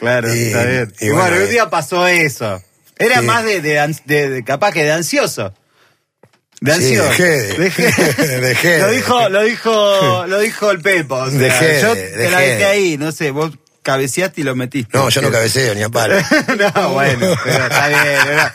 Claro, 0.00 0.34
Y- 0.34 0.38
está 0.48 0.64
bien. 0.64 0.94
y 1.00 1.08
bueno, 1.08 1.22
bueno, 1.30 1.44
un 1.44 1.50
día 1.50 1.68
pasó 1.70 2.06
eso. 2.06 2.62
Era 2.98 3.20
Sí. 3.20 3.26
más 3.26 3.44
de, 3.44 3.60
de, 3.60 3.78
ans- 3.80 4.02
de- 4.04 4.28
de- 4.30 4.44
capaz 4.44 4.72
que 4.72 4.84
de 4.84 4.92
ansioso. 4.92 5.52
De 6.60 6.72
ansioso. 6.72 7.08
dejé, 7.10 7.58
Dejé. 7.58 8.40
dejé. 8.40 8.78
Lo 8.80 8.90
dijo, 8.90 9.28
lo 9.28 9.42
dijo, 9.42 10.26
lo 10.26 10.38
dijo 10.40 10.70
el 10.70 10.80
Pepo. 10.80 11.16
o 11.16 11.30
sea, 11.30 11.38
Dejé, 11.38 11.80
yo 11.82 11.92
te 11.94 12.30
la 12.30 12.38
dejé. 12.40 12.50
dejé 12.52 12.64
ahí, 12.64 12.96
no 12.98 13.12
sé, 13.12 13.30
vos 13.30 13.52
cabeceaste 13.82 14.40
y 14.40 14.44
lo 14.44 14.56
metiste. 14.56 14.96
No, 14.96 15.08
yo 15.10 15.22
no 15.22 15.30
cabeceo 15.30 15.74
ni 15.74 15.82
a 15.82 15.88
palo. 15.88 16.14
no, 16.74 16.92
bueno, 16.94 17.34
pero 17.44 17.64
está 17.66 17.88
bien. 17.88 18.00
¿verdad? 18.26 18.52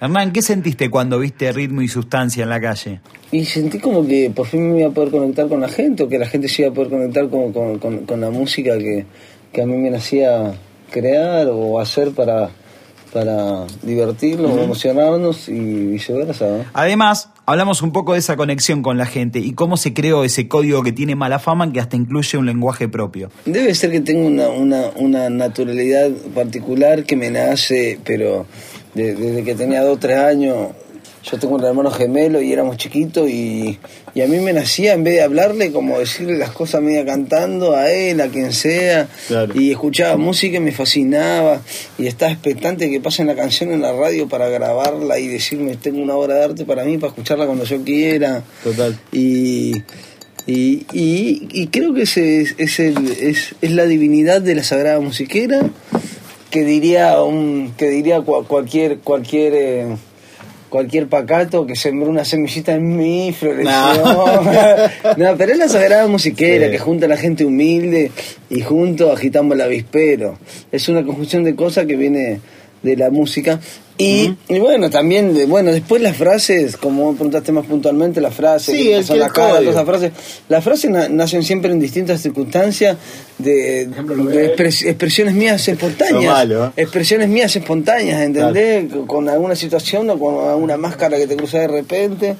Hernán, 0.00 0.32
¿qué 0.32 0.42
sentiste 0.42 0.88
cuando 0.90 1.18
viste 1.18 1.50
ritmo 1.50 1.82
y 1.82 1.88
sustancia 1.88 2.44
en 2.44 2.50
la 2.50 2.60
calle? 2.60 3.00
Y 3.32 3.44
sentí 3.44 3.78
como 3.80 4.06
que 4.06 4.30
por 4.32 4.46
fin 4.46 4.72
me 4.72 4.80
iba 4.80 4.90
a 4.90 4.92
poder 4.92 5.10
conectar 5.10 5.48
con 5.48 5.60
la 5.60 5.68
gente, 5.68 6.04
o 6.04 6.08
que 6.08 6.18
la 6.18 6.26
gente 6.26 6.48
se 6.48 6.62
iba 6.62 6.70
a 6.70 6.74
poder 6.74 6.90
conectar 6.90 7.28
con, 7.28 7.52
con- 7.52 7.78
con- 7.80 8.06
con 8.06 8.20
la 8.20 8.30
música 8.30 8.78
que, 8.78 9.06
que 9.52 9.62
a 9.62 9.66
mí 9.66 9.76
me 9.76 9.90
nacía 9.90 10.52
crear 10.92 11.48
o 11.50 11.80
hacer 11.80 12.12
para, 12.12 12.50
para 13.12 13.64
divertirnos, 13.82 14.56
emocionarnos 14.62 15.48
y 15.48 15.58
viceversa. 15.58 16.46
¿no? 16.46 16.64
Además, 16.74 17.30
hablamos 17.50 17.80
un 17.82 17.92
poco 17.92 18.12
de 18.12 18.18
esa 18.18 18.36
conexión 18.36 18.82
con 18.82 18.98
la 18.98 19.06
gente 19.06 19.38
y 19.38 19.52
cómo 19.52 19.76
se 19.78 19.94
creó 19.94 20.22
ese 20.22 20.48
código 20.48 20.82
que 20.82 20.92
tiene 20.92 21.16
mala 21.16 21.38
fama 21.38 21.72
que 21.72 21.80
hasta 21.80 21.96
incluye 21.96 22.36
un 22.36 22.44
lenguaje 22.46 22.88
propio. 22.88 23.30
Debe 23.46 23.74
ser 23.74 23.90
que 23.90 24.00
tengo 24.00 24.26
una, 24.26 24.48
una, 24.48 24.82
una 24.96 25.30
naturalidad 25.30 26.10
particular 26.34 27.04
que 27.04 27.16
me 27.16 27.30
nace, 27.30 27.98
pero 28.04 28.44
de- 28.94 29.14
desde 29.14 29.44
que 29.44 29.54
tenía 29.54 29.82
dos 29.82 29.96
o 29.96 29.98
tres 29.98 30.18
años, 30.18 30.68
yo 31.30 31.38
tengo 31.38 31.56
un 31.56 31.64
hermano 31.64 31.90
gemelo 31.90 32.40
y 32.40 32.52
éramos 32.52 32.76
chiquitos 32.78 33.28
y, 33.28 33.78
y 34.14 34.20
a 34.22 34.26
mí 34.26 34.38
me 34.38 34.52
nacía, 34.52 34.94
en 34.94 35.04
vez 35.04 35.14
de 35.14 35.22
hablarle, 35.22 35.70
como 35.72 35.98
decirle 35.98 36.38
las 36.38 36.50
cosas 36.52 36.80
media 36.82 37.04
cantando 37.04 37.74
a 37.76 37.90
él, 37.90 38.20
a 38.20 38.28
quien 38.28 38.52
sea, 38.52 39.08
Claro. 39.28 39.52
y 39.60 39.70
escuchaba 39.70 40.16
música 40.16 40.56
y 40.56 40.60
me 40.60 40.72
fascinaba 40.72 41.60
y 41.98 42.06
estaba 42.06 42.32
expectante 42.32 42.88
que 42.90 43.00
pasen 43.00 43.26
la 43.26 43.34
canción 43.34 43.72
en 43.72 43.82
la 43.82 43.92
radio 43.92 44.28
para 44.28 44.48
grabarla 44.48 45.18
y 45.18 45.28
decirme, 45.28 45.76
tengo 45.76 46.00
una 46.02 46.14
obra 46.16 46.34
de 46.36 46.44
arte 46.44 46.64
para 46.64 46.84
mí, 46.84 46.96
para 46.98 47.10
escucharla 47.10 47.46
cuando 47.46 47.64
yo 47.64 47.82
quiera. 47.84 48.42
Total. 48.64 48.98
Y, 49.12 49.72
y, 50.46 50.86
y- 50.92 51.48
y 51.52 51.66
creo 51.66 51.92
que 51.92 52.02
ese 52.02 52.40
es, 52.40 52.54
es, 52.58 52.80
el- 52.80 53.12
es, 53.20 53.54
es 53.60 53.70
la 53.72 53.84
divinidad 53.84 54.40
de 54.40 54.54
la 54.54 54.62
Sagrada 54.62 54.98
Musiquera 55.00 55.60
que 56.50 56.64
diría 56.64 57.20
un 57.22 57.74
que 57.76 57.90
diría 57.90 58.20
cua- 58.20 58.46
cualquier 58.46 59.00
cualquier 59.00 59.52
eh, 59.54 59.86
cualquier 60.68 61.08
pacato 61.08 61.66
que 61.66 61.74
sembró 61.76 62.08
una 62.10 62.24
semillita 62.24 62.74
en 62.74 62.96
mí 62.96 63.32
floreció 63.32 63.70
no, 65.16 65.36
pero 65.36 65.52
es 65.52 65.58
la 65.58 65.68
Sagrada 65.68 66.06
Musiquera 66.06 66.66
Sí. 66.66 66.72
que 66.72 66.78
junta 66.78 67.06
a 67.06 67.08
la 67.08 67.16
gente 67.16 67.44
humilde 67.44 68.10
y 68.50 68.60
juntos 68.60 69.10
agitamos 69.16 69.54
el 69.54 69.62
avispero. 69.62 70.38
Es 70.72 70.88
una 70.88 71.04
conjunción 71.04 71.44
de 71.44 71.54
cosas 71.54 71.86
que 71.86 71.96
viene 71.96 72.40
de 72.82 72.96
la 72.96 73.10
música 73.10 73.60
y, 74.00 74.32
y 74.48 74.58
bueno 74.60 74.88
también 74.90 75.34
de- 75.34 75.46
bueno 75.46 75.72
después 75.72 76.00
las 76.00 76.16
frases 76.16 76.76
como 76.76 77.02
vos 77.06 77.16
preguntaste 77.16 77.50
más 77.50 77.66
puntualmente 77.66 78.20
las 78.20 78.32
frases 78.32 78.76
Sí, 78.76 78.92
el- 78.92 79.04
son 79.04 79.18
caras, 79.18 79.32
código. 79.32 79.56
todas 79.58 79.68
esas 79.74 79.84
frases 79.84 80.12
las 80.48 80.62
frases 80.62 80.90
na- 80.92 81.08
nacen 81.08 81.42
siempre 81.42 81.72
en 81.72 81.80
distintas 81.80 82.20
circunstancias 82.22 82.96
de, 83.38 83.86
de 83.86 84.54
expres- 84.56 84.86
expresiones 84.86 85.34
mías 85.34 85.66
espontáneas 85.66 86.32
malo, 86.32 86.66
¿eh? 86.66 86.70
expresiones 86.76 87.28
mías 87.28 87.54
espontáneas 87.56 88.20
¿entendés? 88.22 88.84
con 89.08 89.28
alguna 89.28 89.56
situación 89.56 90.08
o 90.10 90.18
con 90.18 90.48
alguna 90.48 90.76
máscara 90.76 91.16
que 91.18 91.26
te 91.26 91.36
cruza 91.36 91.58
de 91.58 91.66
repente 91.68 92.36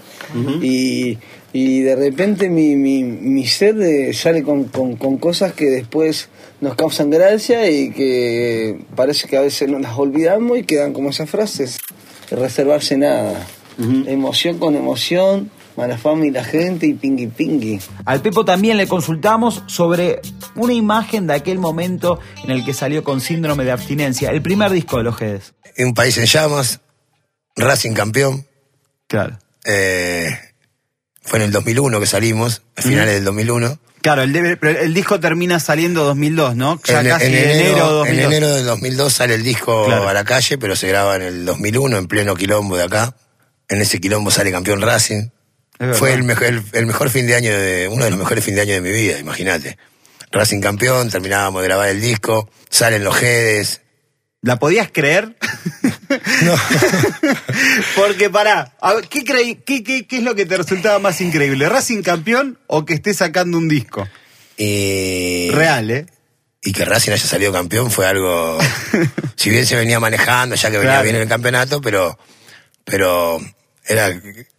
y, 0.62 1.18
y 1.52 1.80
de 1.80 1.96
repente 1.96 2.48
mi, 2.50 2.76
mi, 2.76 3.02
mi 3.02 3.46
ser 3.46 3.80
eh, 3.80 4.12
sale 4.12 4.42
con, 4.42 4.64
con, 4.64 4.96
con 4.96 5.16
cosas 5.18 5.52
que 5.52 5.66
después 5.66 6.28
nos 6.60 6.74
causan 6.74 7.10
gracia 7.10 7.70
y 7.70 7.90
que 7.90 8.80
parece 8.94 9.28
que 9.28 9.36
a 9.36 9.40
veces 9.40 9.68
nos 9.68 9.80
las 9.80 9.96
olvidamos 9.96 10.58
y 10.58 10.64
quedan 10.64 10.92
como 10.92 11.10
esas 11.10 11.30
frases 11.30 11.78
reservarse 12.30 12.96
nada 12.96 13.46
emoción 13.78 14.58
con 14.58 14.74
emoción 14.74 15.50
mala 15.76 15.96
fama 15.96 16.26
y 16.26 16.30
la 16.32 16.42
gente 16.42 16.86
y 16.86 16.94
pingui 16.94 17.28
pingui 17.28 17.80
Al 18.04 18.20
Pepo 18.20 18.44
también 18.44 18.76
le 18.76 18.88
consultamos 18.88 19.62
sobre 19.66 20.20
una 20.56 20.72
imagen 20.72 21.28
de 21.28 21.34
aquel 21.34 21.58
momento 21.60 22.18
en 22.42 22.50
el 22.50 22.64
que 22.64 22.74
salió 22.74 23.04
con 23.04 23.20
síndrome 23.20 23.64
de 23.64 23.70
abstinencia, 23.70 24.30
el 24.30 24.42
primer 24.42 24.72
disco 24.72 24.98
de 24.98 25.04
los 25.04 25.16
Gedes. 25.16 25.54
Un 25.78 25.94
país 25.94 26.18
en 26.18 26.26
llamas, 26.26 26.80
Racing 27.54 27.92
campeón. 27.92 28.44
Claro. 29.06 29.38
eh, 29.64 30.26
fue 31.28 31.38
en 31.38 31.44
el 31.46 31.52
2001 31.52 32.00
que 32.00 32.06
salimos, 32.06 32.62
a 32.76 32.82
finales 32.82 33.14
del 33.14 33.24
2001. 33.24 33.78
Claro, 34.00 34.22
el, 34.22 34.58
pero 34.58 34.78
el 34.80 34.94
disco 34.94 35.18
termina 35.20 35.58
saliendo 35.58 36.04
2002, 36.04 36.54
¿no? 36.56 36.80
Ya 36.84 37.00
en, 37.00 37.08
casi 37.08 37.26
en 37.26 37.34
en 37.34 37.50
enero, 37.50 38.04
de 38.04 38.10
en 38.10 38.16
2002. 38.16 38.32
enero 38.32 38.54
del 38.54 38.64
2002 38.66 39.12
sale 39.12 39.34
el 39.34 39.42
disco 39.42 39.86
Claro. 39.86 40.08
a 40.08 40.12
la 40.14 40.24
calle, 40.24 40.56
pero 40.56 40.76
se 40.76 40.86
graba 40.88 41.16
en 41.16 41.22
el 41.22 41.44
2001, 41.44 41.96
en 41.98 42.06
pleno 42.06 42.34
quilombo 42.36 42.76
de 42.76 42.84
acá. 42.84 43.16
En 43.68 43.80
ese 43.80 44.00
quilombo 44.00 44.30
sale 44.30 44.50
campeón 44.52 44.80
Racing. 44.80 45.28
Fue 45.94 46.12
el 46.12 46.22
mejor, 46.24 46.46
el, 46.46 46.62
el 46.72 46.86
mejor 46.86 47.10
fin 47.10 47.26
de 47.26 47.34
año, 47.36 47.50
de, 47.56 47.86
uno 47.88 48.04
de 48.04 48.10
los 48.10 48.18
mejores 48.18 48.42
fin 48.44 48.54
de 48.54 48.62
año 48.62 48.74
de 48.74 48.80
mi 48.80 48.90
vida, 48.90 49.18
imagínate. 49.18 49.78
Racing 50.32 50.60
campeón, 50.60 51.10
terminábamos 51.10 51.62
de 51.62 51.68
grabar 51.68 51.88
el 51.88 52.00
disco, 52.00 52.50
salen 52.70 53.04
los 53.04 53.16
Jedes. 53.16 53.82
¿La 54.42 54.58
podías 54.58 54.90
creer? 54.92 55.36
No. 56.42 56.54
Porque 57.96 58.30
pará, 58.30 58.74
a 58.80 58.94
ver, 58.94 59.08
¿qué, 59.08 59.22
creí, 59.24 59.56
qué, 59.56 59.82
qué, 59.82 60.06
qué 60.06 60.16
es 60.18 60.22
lo 60.22 60.34
que 60.34 60.46
te 60.46 60.56
resultaba 60.56 60.98
más 60.98 61.20
increíble? 61.20 61.68
¿Racing 61.68 62.02
campeón 62.02 62.58
o 62.66 62.84
que 62.86 62.94
esté 62.94 63.12
sacando 63.12 63.58
un 63.58 63.68
disco? 63.68 64.08
Y, 64.56 65.50
Real, 65.50 65.90
¿eh? 65.90 66.06
y 66.62 66.72
que 66.72 66.84
Racing 66.84 67.12
haya 67.12 67.26
salido 67.26 67.52
campeón 67.52 67.90
fue 67.90 68.06
algo. 68.06 68.58
si 69.36 69.50
bien 69.50 69.66
se 69.66 69.76
venía 69.76 70.00
manejando, 70.00 70.54
ya 70.56 70.70
que 70.70 70.78
venía 70.78 70.92
Claro. 70.92 71.04
bien 71.04 71.16
en 71.16 71.22
el 71.22 71.28
campeonato, 71.28 71.80
pero. 71.80 72.18
Pero. 72.84 73.38
Era, 73.86 74.08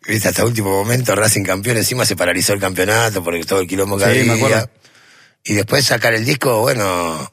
viste, 0.08 0.28
hasta 0.28 0.46
último 0.46 0.72
momento 0.72 1.16
Racing 1.16 1.44
campeón, 1.44 1.78
encima 1.78 2.06
se 2.06 2.16
paralizó 2.16 2.54
el 2.54 2.60
campeonato 2.60 3.24
por 3.24 3.40
todo 3.46 3.60
el 3.60 3.68
quilombo 3.68 3.98
que 3.98 4.06
Sí, 4.06 4.10
había. 4.12 4.24
me 4.26 4.34
acuerdo. 4.34 4.70
Y 5.44 5.54
después 5.54 5.86
sacar 5.86 6.14
el 6.14 6.26
disco, 6.26 6.62
bueno. 6.62 7.32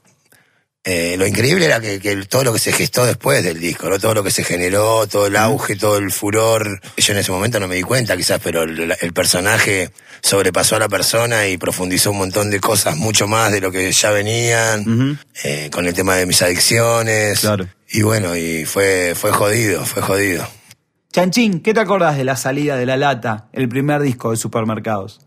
Eh, 0.89 1.17
lo 1.19 1.27
increíble 1.27 1.65
era 1.65 1.81
que, 1.81 1.99
que 1.99 2.15
todo 2.27 2.45
lo 2.45 2.53
que 2.53 2.61
se 2.61 2.71
gestó 2.71 3.05
después 3.05 3.43
del 3.43 3.59
disco, 3.59 3.91
¿no? 3.91 3.99
todo 3.99 4.15
lo 4.15 4.23
que 4.23 4.31
se 4.31 4.45
generó, 4.45 5.09
todo 5.09 5.27
el 5.27 5.35
auge, 5.35 5.75
todo 5.75 5.99
el 5.99 6.13
furor. 6.13 6.81
Yo 6.97 7.13
en 7.13 7.19
ese 7.19 7.33
momento 7.33 7.59
no 7.59 7.67
me 7.67 7.75
di 7.75 7.83
cuenta 7.83 8.17
quizás, 8.17 8.41
pero 8.41 8.63
el, 8.63 8.95
el 9.01 9.13
personaje 9.13 9.91
sobrepasó 10.23 10.77
a 10.77 10.79
la 10.79 10.89
persona 10.89 11.49
y 11.49 11.59
profundizó 11.59 12.13
un 12.13 12.19
montón 12.19 12.51
de 12.51 12.61
cosas 12.61 12.97
mucho 12.97 13.27
más 13.27 13.51
de 13.51 13.61
lo 13.61 13.73
que 13.73 13.91
ya 13.91 14.13
venían, 14.13 15.19
eh, 15.43 15.71
con 15.73 15.87
el 15.87 15.93
tema 15.95 16.15
de 16.15 16.25
mis 16.25 16.41
adicciones. 16.41 17.41
Claro. 17.41 17.67
Y 17.91 18.03
bueno, 18.03 18.37
y 18.37 18.65
fue, 18.65 19.15
fue 19.17 19.33
jodido, 19.33 19.85
fue 19.85 20.03
jodido. 20.03 20.47
Chanchín, 21.13 21.63
¿qué 21.63 21.75
te 21.75 21.81
acordás 21.81 22.17
de 22.17 22.23
la 22.23 22.37
salida 22.37 22.77
de 22.77 22.87
La 22.87 22.97
Lata, 22.97 23.49
el 23.53 23.69
primer 23.69 24.03
disco 24.03 24.31
de 24.31 24.37
supermercados? 24.37 25.21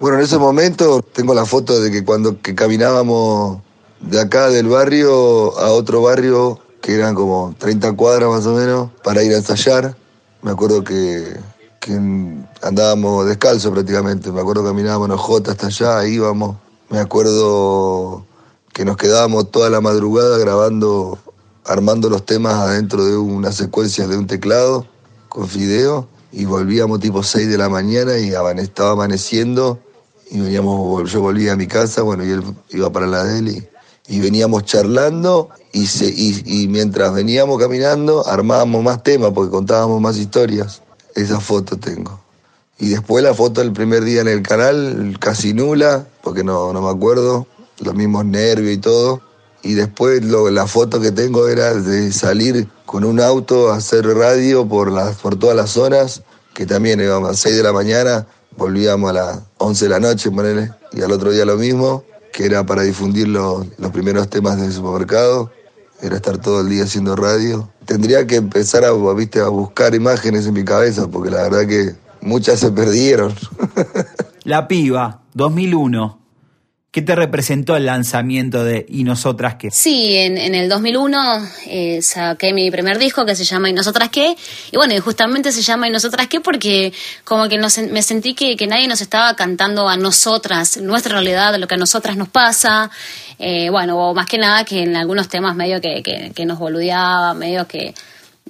Bueno, 0.00 0.18
en 0.18 0.24
ese 0.24 0.38
momento 0.38 1.02
tengo 1.02 1.34
la 1.34 1.46
foto 1.46 1.80
de 1.80 1.92
que 1.92 2.04
cuando 2.04 2.42
que 2.42 2.56
caminábamos 2.56 3.62
de 4.02 4.20
acá 4.20 4.48
del 4.48 4.68
barrio 4.68 5.58
a 5.58 5.70
otro 5.70 6.02
barrio, 6.02 6.58
que 6.80 6.94
eran 6.94 7.14
como 7.14 7.54
30 7.58 7.92
cuadras 7.94 8.28
más 8.28 8.46
o 8.46 8.54
menos, 8.54 8.90
para 9.02 9.22
ir 9.22 9.32
a 9.32 9.38
ensayar. 9.38 9.96
Me 10.42 10.50
acuerdo 10.50 10.82
que, 10.82 11.40
andábamos 12.62 13.26
descalzos 13.26 13.72
prácticamente. 13.72 14.30
Me 14.30 14.40
acuerdo 14.40 14.62
que 14.62 14.68
caminábamos 14.68 15.10
en 15.10 15.16
J 15.16 15.50
hasta 15.50 15.66
allá, 15.68 16.06
íbamos. 16.06 16.56
Me 16.90 16.98
acuerdo 16.98 18.24
que 18.72 18.84
nos 18.84 18.96
quedábamos 18.96 19.50
toda 19.50 19.70
la 19.70 19.80
madrugada 19.80 20.38
grabando, 20.38 21.18
armando 21.64 22.08
los 22.10 22.24
temas 22.24 22.54
adentro 22.54 23.04
de 23.04 23.16
una 23.16 23.52
secuencia 23.52 24.06
de 24.06 24.16
un 24.16 24.26
teclado 24.26 24.86
con 25.28 25.48
fideo 25.48 26.08
y 26.32 26.44
volvíamos 26.44 27.00
tipo 27.00 27.22
6 27.22 27.48
de 27.48 27.58
la 27.58 27.68
mañana 27.68 28.18
y 28.18 28.32
estaba 28.60 28.92
amaneciendo 28.92 29.78
y 30.30 30.40
veníamos, 30.40 31.10
yo 31.10 31.20
volvía 31.20 31.52
a 31.52 31.56
mi 31.56 31.66
casa, 31.66 32.02
bueno, 32.02 32.24
y 32.24 32.30
él 32.30 32.42
iba 32.70 32.90
para 32.90 33.06
la 33.06 33.24
de 33.24 33.70
y 34.12 34.20
veníamos 34.20 34.66
charlando 34.66 35.48
y, 35.72 35.86
se, 35.86 36.04
y, 36.04 36.68
mientras 36.68 37.14
veníamos 37.14 37.58
caminando 37.58 38.26
armábamos 38.28 38.82
más 38.84 39.02
temas 39.02 39.30
porque 39.34 39.50
contábamos 39.50 40.02
más 40.02 40.18
historias. 40.18 40.82
Esa 41.14 41.40
foto 41.40 41.78
tengo. 41.78 42.20
Y 42.78 42.90
después 42.90 43.24
la 43.24 43.32
foto 43.32 43.62
del 43.62 43.72
primer 43.72 44.04
día 44.04 44.20
en 44.20 44.28
el 44.28 44.42
canal, 44.42 45.16
casi 45.18 45.54
nula, 45.54 46.06
porque 46.22 46.44
no, 46.44 46.74
no 46.74 46.82
me 46.82 46.90
acuerdo, 46.90 47.46
los 47.80 47.94
mismos 47.94 48.26
nervios 48.26 48.74
y 48.74 48.76
todo. 48.76 49.22
Y 49.62 49.72
después 49.74 50.22
lo- 50.22 50.50
la 50.50 50.66
foto 50.66 51.00
que 51.00 51.10
tengo 51.10 51.48
era 51.48 51.72
de 51.72 52.12
salir 52.12 52.68
con 52.84 53.04
un 53.04 53.18
auto 53.18 53.72
a 53.72 53.76
hacer 53.76 54.06
radio 54.06 54.68
por, 54.68 54.92
las, 54.92 55.16
por 55.16 55.38
todas 55.38 55.56
las 55.56 55.70
zonas, 55.70 56.22
que 56.52 56.66
también 56.66 57.00
íbamos 57.00 57.30
a 57.30 57.34
6 57.34 57.56
de 57.56 57.62
la 57.62 57.72
mañana, 57.72 58.26
volvíamos 58.58 59.08
a 59.08 59.12
las 59.14 59.38
11 59.56 59.86
de 59.86 59.88
la 59.88 60.00
noche, 60.00 60.30
ponele, 60.30 60.70
y 60.92 61.00
al 61.00 61.12
otro 61.12 61.30
día 61.30 61.46
lo 61.46 61.56
mismo, 61.56 62.04
que 62.32 62.46
era 62.46 62.64
para 62.64 62.82
difundir 62.82 63.28
los, 63.28 63.66
primeros 63.92 64.28
temas 64.28 64.60
del 64.60 64.72
supermercado, 64.72 65.52
era 66.00 66.16
estar 66.16 66.38
todo 66.38 66.62
el 66.62 66.68
día 66.68 66.84
haciendo 66.84 67.14
radio. 67.14 67.70
Tendría 67.84 68.26
que 68.26 68.36
empezar 68.36 68.84
a, 68.84 68.92
¿viste, 69.14 69.40
a 69.40 69.48
buscar 69.48 69.94
imágenes 69.94 70.46
en 70.46 70.54
mi 70.54 70.64
cabeza, 70.64 71.06
porque 71.08 71.30
la 71.30 71.42
verdad 71.42 71.66
que 71.66 71.94
muchas 72.20 72.60
se 72.60 72.70
perdieron. 72.72 73.34
La 74.44 74.66
Piba, 74.66 75.20
2001. 75.34 76.21
¿Qué 76.92 77.00
te 77.00 77.14
representó 77.16 77.74
el 77.74 77.86
lanzamiento 77.86 78.64
de 78.64 78.84
Y 78.86 79.04
Nosotras 79.04 79.54
qué? 79.54 79.70
Sí, 79.70 80.14
en, 80.18 80.36
en 80.36 80.54
el 80.54 80.68
2001 80.68 81.48
eh, 81.68 82.02
saqué 82.02 82.52
mi 82.52 82.70
primer 82.70 82.98
disco 82.98 83.24
que 83.24 83.34
se 83.34 83.44
llama 83.44 83.70
¿Y 83.70 83.72
nosotras 83.72 84.10
qué? 84.10 84.36
Y 84.70 84.76
bueno, 84.76 84.94
justamente 85.00 85.52
se 85.52 85.62
llama 85.62 85.88
¿Y 85.88 85.90
nosotras 85.90 86.26
qué? 86.28 86.40
Porque 86.42 86.92
como 87.24 87.48
que 87.48 87.56
nos- 87.56 87.78
me 87.78 88.02
sentí 88.02 88.34
que, 88.34 88.58
que 88.58 88.66
nadie 88.66 88.88
nos 88.88 89.00
estaba 89.00 89.34
cantando 89.36 89.88
a 89.88 89.96
nosotras, 89.96 90.76
nuestra 90.82 91.12
realidad, 91.14 91.56
lo 91.58 91.66
que 91.66 91.76
a 91.76 91.78
nosotras 91.78 92.14
nos 92.18 92.28
pasa. 92.28 92.90
Eh, 93.38 93.70
bueno, 93.70 93.96
o 93.96 94.12
más 94.14 94.26
que 94.26 94.36
nada 94.36 94.66
que 94.66 94.82
en 94.82 94.94
algunos 94.94 95.28
temas 95.30 95.56
medio 95.56 95.80
que, 95.80 96.02
que, 96.02 96.32
que 96.34 96.44
nos 96.44 96.58
boludeaba, 96.58 97.32
medio 97.32 97.66
que 97.66 97.94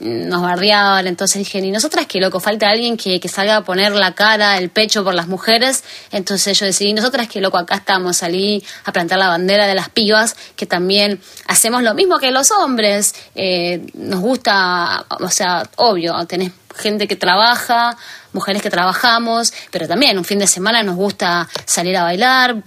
nos 0.00 0.42
bardeaban, 0.42 1.06
entonces 1.06 1.38
dije, 1.38 1.60
ni 1.60 1.70
nosotras 1.70 2.06
qué 2.06 2.20
loco, 2.20 2.40
falta 2.40 2.68
alguien 2.70 2.96
que, 2.96 3.20
que 3.20 3.28
salga 3.28 3.56
a 3.56 3.64
poner 3.64 3.92
la 3.92 4.14
cara, 4.14 4.58
el 4.58 4.70
pecho 4.70 5.04
por 5.04 5.14
las 5.14 5.28
mujeres, 5.28 5.84
entonces 6.10 6.58
yo 6.58 6.66
decidí, 6.66 6.92
nosotras 6.92 7.28
qué 7.28 7.40
loco, 7.40 7.58
acá 7.58 7.76
estamos, 7.76 8.16
salí 8.16 8.64
a 8.84 8.92
plantar 8.92 9.18
la 9.18 9.28
bandera 9.28 9.66
de 9.66 9.74
las 9.74 9.90
pibas, 9.90 10.34
que 10.56 10.66
también 10.66 11.20
hacemos 11.46 11.82
lo 11.82 11.94
mismo 11.94 12.18
que 12.18 12.30
los 12.30 12.50
hombres, 12.50 13.14
eh, 13.34 13.86
nos 13.94 14.20
gusta, 14.20 15.04
o 15.20 15.30
sea, 15.30 15.68
obvio, 15.76 16.24
tenés 16.26 16.52
gente 16.74 17.08
que 17.08 17.16
trabaja, 17.16 17.96
mujeres 18.32 18.62
que 18.62 18.70
trabajamos, 18.70 19.52
pero 19.70 19.86
también 19.86 20.18
un 20.18 20.24
fin 20.24 20.38
de 20.38 20.46
semana 20.46 20.82
nos 20.82 20.96
gusta 20.96 21.48
salir 21.64 21.96
a 21.96 22.02
bailar, 22.02 22.62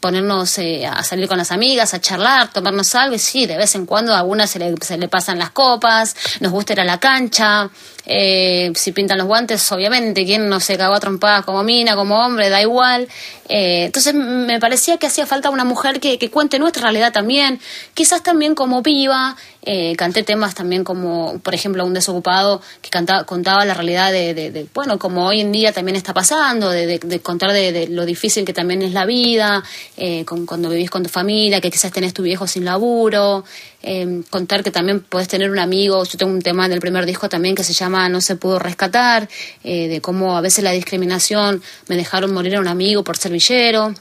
ponernos 0.00 0.58
eh, 0.58 0.86
a 0.86 1.02
salir 1.02 1.28
con 1.28 1.38
las 1.38 1.52
amigas, 1.52 1.94
a 1.94 2.00
charlar, 2.00 2.52
tomarnos 2.52 2.94
algo, 2.94 3.14
y 3.14 3.18
sí, 3.18 3.46
de 3.46 3.56
vez 3.56 3.74
en 3.74 3.86
cuando 3.86 4.14
a 4.14 4.18
algunas 4.18 4.50
se 4.50 4.58
le, 4.58 5.08
pasan 5.08 5.38
las 5.38 5.50
copas, 5.50 6.16
nos 6.40 6.52
gusta 6.52 6.74
ir 6.74 6.80
a 6.80 6.84
la 6.84 6.98
cancha, 6.98 7.70
eh, 8.04 8.72
si 8.74 8.92
pintan 8.92 9.18
los 9.18 9.26
guantes, 9.26 9.72
obviamente, 9.72 10.24
quien 10.24 10.48
no 10.48 10.60
se 10.60 10.76
cagó 10.76 10.94
a 10.94 11.00
trompadas 11.00 11.44
como 11.44 11.62
mina, 11.62 11.96
como 11.96 12.24
hombre, 12.24 12.50
da 12.50 12.60
igual. 12.60 13.08
Eh, 13.48 13.84
entonces 13.86 14.14
me 14.14 14.60
parecía 14.60 14.96
que 14.98 15.06
hacía 15.06 15.26
falta 15.26 15.50
una 15.50 15.64
mujer 15.64 15.98
que, 15.98 16.18
que 16.18 16.30
cuente 16.30 16.58
nuestra 16.58 16.82
realidad 16.82 17.12
también, 17.12 17.60
quizás 17.94 18.22
también 18.22 18.54
como 18.54 18.82
viva, 18.82 19.36
eh, 19.68 19.96
canté 19.96 20.22
temas 20.22 20.54
también 20.54 20.84
como, 20.84 21.40
por 21.40 21.52
ejemplo, 21.52 21.84
un 21.84 21.92
desocupado 21.92 22.62
que 22.80 22.88
cantaba, 22.88 23.24
contaba 23.24 23.64
la 23.64 23.74
realidad 23.74 24.12
de, 24.12 24.32
de, 24.32 24.66
bueno, 24.72 24.96
como 24.96 25.26
hoy 25.26 25.40
en 25.40 25.50
día 25.50 25.72
también 25.72 25.96
está 25.96 26.14
pasando, 26.14 26.70
de, 26.70 27.00
contar 27.20 27.52
de, 27.52 27.88
lo 27.88 28.06
difícil 28.06 28.44
que 28.44 28.52
también 28.52 28.82
es 28.82 28.92
la 28.92 29.04
vida, 29.04 29.64
eh, 29.96 30.24
con, 30.24 30.46
cuando 30.46 30.70
vivís 30.70 30.88
con 30.88 31.02
tu 31.02 31.08
familia, 31.08 31.60
que 31.60 31.72
quizás 31.72 31.90
tenés 31.90 32.14
tu 32.14 32.22
viejo 32.22 32.46
sin 32.46 32.64
laburo, 32.64 33.44
eh, 33.82 34.22
contar 34.30 34.62
que 34.62 34.70
también 34.70 35.00
puedes 35.00 35.26
tener 35.26 35.50
un 35.50 35.58
amigo, 35.58 36.04
yo 36.04 36.16
tengo 36.16 36.32
un 36.32 36.42
tema 36.42 36.68
del 36.68 36.78
primer 36.78 37.04
disco 37.04 37.28
también 37.28 37.56
que 37.56 37.64
se 37.64 37.72
llama 37.72 38.08
No 38.08 38.20
se 38.20 38.36
pudo 38.36 38.60
rescatar, 38.60 39.28
de 39.64 40.00
cómo 40.00 40.36
a 40.36 40.40
veces 40.40 40.62
la 40.62 40.70
discriminación, 40.70 41.60
me 41.88 41.96
dejaron 41.96 42.32
morir 42.32 42.54
a 42.54 42.60
un 42.60 42.68
amigo 42.68 43.02
por 43.02 43.16
ser 43.16 43.32
villero. 43.32 43.94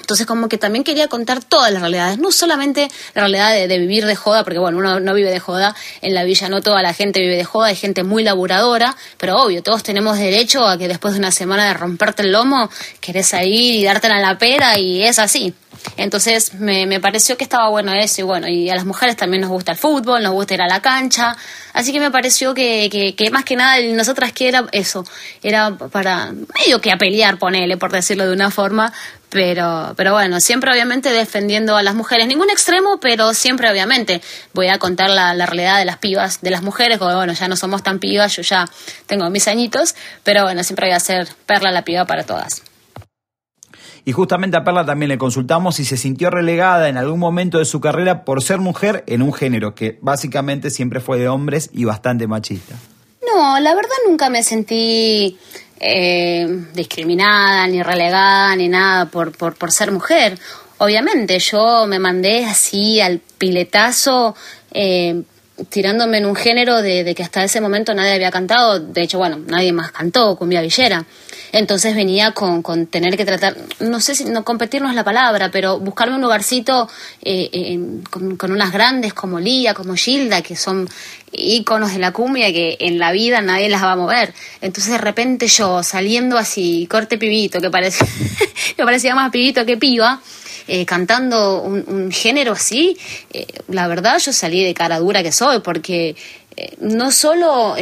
Entonces 0.00 0.26
como 0.26 0.48
que 0.48 0.58
también 0.58 0.84
quería 0.84 1.08
contar 1.08 1.42
todas 1.44 1.72
las 1.72 1.82
realidades, 1.82 2.18
no 2.18 2.32
solamente 2.32 2.88
la 3.14 3.22
realidad 3.22 3.52
de, 3.52 3.78
vivir 3.78 4.06
de 4.06 4.16
joda, 4.16 4.44
porque 4.44 4.58
bueno, 4.58 4.78
uno 4.78 5.00
no 5.00 5.14
vive 5.14 5.30
de 5.30 5.40
joda 5.40 5.74
en 6.00 6.14
la 6.14 6.24
villa, 6.24 6.48
no 6.48 6.62
toda 6.62 6.82
la 6.82 6.94
gente 6.94 7.20
vive 7.20 7.36
de 7.36 7.44
joda, 7.44 7.68
hay 7.68 7.76
gente 7.76 8.04
muy 8.04 8.22
laburadora, 8.22 8.96
pero 9.18 9.36
obvio, 9.36 9.62
todos 9.62 9.82
tenemos 9.82 10.18
derecho 10.18 10.66
a 10.66 10.78
que 10.78 10.88
después 10.88 11.14
de 11.14 11.20
una 11.20 11.30
semana 11.30 11.66
de 11.66 11.74
romperte 11.74 12.22
el 12.22 12.32
lomo, 12.32 12.70
querés 13.00 13.32
ir 13.34 13.74
y 13.74 13.84
darte 13.84 14.06
a 14.06 14.18
la 14.18 14.38
pera 14.38 14.78
y 14.78 15.02
es 15.02 15.18
así. 15.18 15.54
Entonces 15.96 16.54
me, 16.54 16.86
me, 16.86 17.00
pareció 17.00 17.36
que 17.36 17.44
estaba 17.44 17.68
bueno 17.68 17.92
eso 17.92 18.20
y 18.22 18.24
bueno, 18.24 18.48
y 18.48 18.68
a 18.68 18.74
las 18.74 18.84
mujeres 18.84 19.16
también 19.16 19.42
nos 19.42 19.50
gusta 19.50 19.72
el 19.72 19.78
fútbol, 19.78 20.22
nos 20.22 20.32
gusta 20.32 20.54
ir 20.54 20.62
a 20.62 20.66
la 20.66 20.80
cancha, 20.80 21.36
así 21.72 21.92
que 21.92 22.00
me 22.00 22.10
pareció 22.10 22.54
que, 22.54 22.88
que, 22.90 23.14
que 23.14 23.30
más 23.30 23.44
que 23.44 23.56
nada 23.56 23.80
nosotras 23.94 24.32
que 24.32 24.48
era 24.48 24.66
eso, 24.72 25.04
era 25.42 25.76
para 25.76 26.32
medio 26.32 26.80
que 26.80 26.90
a 26.90 26.98
pelear, 26.98 27.38
ponele, 27.38 27.76
por 27.76 27.92
decirlo 27.92 28.26
de 28.26 28.32
una 28.32 28.50
forma, 28.50 28.92
pero, 29.30 29.94
pero 29.96 30.12
bueno, 30.12 30.40
siempre 30.40 30.70
obviamente 30.70 31.10
defendiendo 31.10 31.76
a 31.76 31.82
las 31.82 31.94
mujeres, 31.94 32.26
ningún 32.26 32.50
extremo, 32.50 32.98
pero 33.00 33.34
siempre 33.34 33.70
obviamente 33.70 34.20
voy 34.54 34.68
a 34.68 34.78
contar 34.78 35.10
la, 35.10 35.34
la 35.34 35.46
realidad 35.46 35.78
de 35.78 35.84
las 35.84 35.98
pibas, 35.98 36.40
de 36.40 36.50
las 36.50 36.62
mujeres, 36.62 36.98
porque 36.98 37.14
bueno, 37.14 37.32
ya 37.32 37.48
no 37.48 37.56
somos 37.56 37.82
tan 37.82 37.98
pibas, 37.98 38.36
yo 38.36 38.42
ya 38.42 38.66
tengo 39.06 39.28
mis 39.30 39.48
añitos, 39.48 39.94
pero 40.24 40.44
bueno, 40.44 40.62
siempre 40.64 40.86
voy 40.86 40.94
a 40.94 41.00
ser 41.00 41.28
perla 41.46 41.70
la 41.70 41.82
piba 41.82 42.04
para 42.06 42.24
todas. 42.24 42.62
Y 44.08 44.12
justamente 44.12 44.56
a 44.56 44.64
Perla 44.64 44.86
también 44.86 45.10
le 45.10 45.18
consultamos 45.18 45.76
si 45.76 45.84
se 45.84 45.98
sintió 45.98 46.30
relegada 46.30 46.88
en 46.88 46.96
algún 46.96 47.20
momento 47.20 47.58
de 47.58 47.66
su 47.66 47.78
carrera 47.78 48.24
por 48.24 48.42
ser 48.42 48.58
mujer 48.58 49.04
en 49.06 49.20
un 49.20 49.34
género 49.34 49.74
que 49.74 49.98
básicamente 50.00 50.70
siempre 50.70 51.00
fue 51.00 51.18
de 51.18 51.28
hombres 51.28 51.68
y 51.74 51.84
bastante 51.84 52.26
machista. 52.26 52.74
No, 53.20 53.60
la 53.60 53.74
verdad 53.74 53.96
nunca 54.08 54.30
me 54.30 54.42
sentí 54.42 55.36
eh, 55.80 56.46
discriminada, 56.74 57.66
ni 57.66 57.82
relegada, 57.82 58.54
ni 58.56 58.68
nada 58.68 59.06
por, 59.06 59.36
por, 59.36 59.56
por 59.56 59.72
ser 59.72 59.92
mujer. 59.92 60.38
Obviamente, 60.78 61.38
yo 61.38 61.86
me 61.86 61.98
mandé 61.98 62.44
así 62.44 63.00
al 63.00 63.20
piletazo. 63.38 64.36
Eh, 64.70 65.22
tirándome 65.68 66.18
en 66.18 66.26
un 66.26 66.36
género 66.36 66.82
de, 66.82 67.14
que 67.14 67.22
hasta 67.22 67.44
ese 67.44 67.60
momento 67.60 67.94
nadie 67.94 68.12
había 68.12 68.30
cantado, 68.30 68.78
de 68.78 69.02
hecho, 69.02 69.18
bueno, 69.18 69.38
nadie 69.46 69.72
más 69.72 69.92
cantó, 69.92 70.36
cumbia 70.36 70.60
villera. 70.62 71.04
Entonces 71.50 71.94
venía 71.94 72.32
con, 72.32 72.86
tener 72.86 73.16
que 73.16 73.24
tratar, 73.24 73.56
no 73.80 74.00
sé 74.00 74.14
si 74.14 74.24
no 74.24 74.44
competir 74.44 74.82
no 74.82 74.90
es 74.90 74.94
la 74.94 75.04
palabra, 75.04 75.50
pero 75.50 75.78
buscarme 75.78 76.16
un 76.16 76.20
lugarcito 76.20 76.88
eh, 77.22 77.48
eh, 77.52 77.78
con, 78.10 78.52
unas 78.52 78.72
grandes 78.72 79.14
como 79.14 79.40
Lía, 79.40 79.72
como 79.72 79.94
Gilda, 79.94 80.42
que 80.42 80.56
son 80.56 80.88
íconos 81.32 81.92
de 81.92 81.98
la 81.98 82.12
cumbia 82.12 82.52
que 82.52 82.76
en 82.80 82.98
la 82.98 83.12
vida 83.12 83.40
nadie 83.40 83.68
las 83.68 83.82
va 83.82 83.92
a 83.92 83.96
mover. 83.96 84.34
Entonces 84.60 84.92
de 84.92 84.98
repente 84.98 85.46
yo 85.46 85.82
saliendo 85.82 86.36
así, 86.36 86.86
corte 86.90 87.16
pibito, 87.18 87.60
que, 87.60 87.70
parece, 87.70 88.04
que 88.76 88.84
parecía 88.84 89.14
más 89.14 89.30
pibito 89.30 89.64
que 89.64 89.76
piba, 89.78 90.20
eh, 90.70 90.84
cantando 90.84 91.62
un, 91.62 92.12
género 92.12 92.52
así, 92.52 92.98
eh, 93.32 93.46
la 93.68 93.88
verdad 93.88 94.18
yo 94.18 94.34
salí 94.34 94.62
de 94.62 94.74
cara 94.74 94.98
dura 94.98 95.22
que 95.22 95.32
soy, 95.32 95.60
porque 95.60 96.14
eh, 96.56 96.76
no 96.80 97.10
solo 97.10 97.74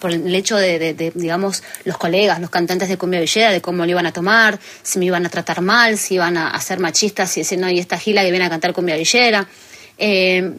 por 0.00 0.10
el 0.10 0.34
hecho 0.34 0.56
de, 0.56 1.12
digamos, 1.14 1.62
los 1.84 1.96
colegas, 1.96 2.40
los 2.40 2.50
cantantes 2.50 2.88
de 2.88 2.98
cumbia 2.98 3.20
villera, 3.20 3.52
de 3.52 3.60
cómo 3.60 3.84
lo 3.84 3.90
iban 3.92 4.06
a 4.06 4.12
tomar, 4.12 4.58
si 4.82 4.98
me 4.98 5.04
iban 5.04 5.24
a 5.24 5.28
tratar 5.28 5.60
mal, 5.60 5.96
si 5.96 6.14
iban 6.14 6.36
a, 6.36 6.60
ser 6.60 6.80
machistas, 6.80 7.30
si 7.30 7.42
decir, 7.42 7.60
no, 7.60 7.70
y 7.70 7.78
esta 7.78 7.96
gila 7.96 8.24
que 8.24 8.30
viene 8.30 8.46
a 8.46 8.50
cantar 8.50 8.72
cumbia 8.72 8.96
villera, 8.96 9.46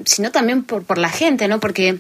sino 0.06 0.32
también 0.32 0.63
por, 0.63 0.86
por 0.86 0.98
la 0.98 1.10
gente, 1.10 1.50
¿no? 1.50 1.60
Porque 1.60 2.00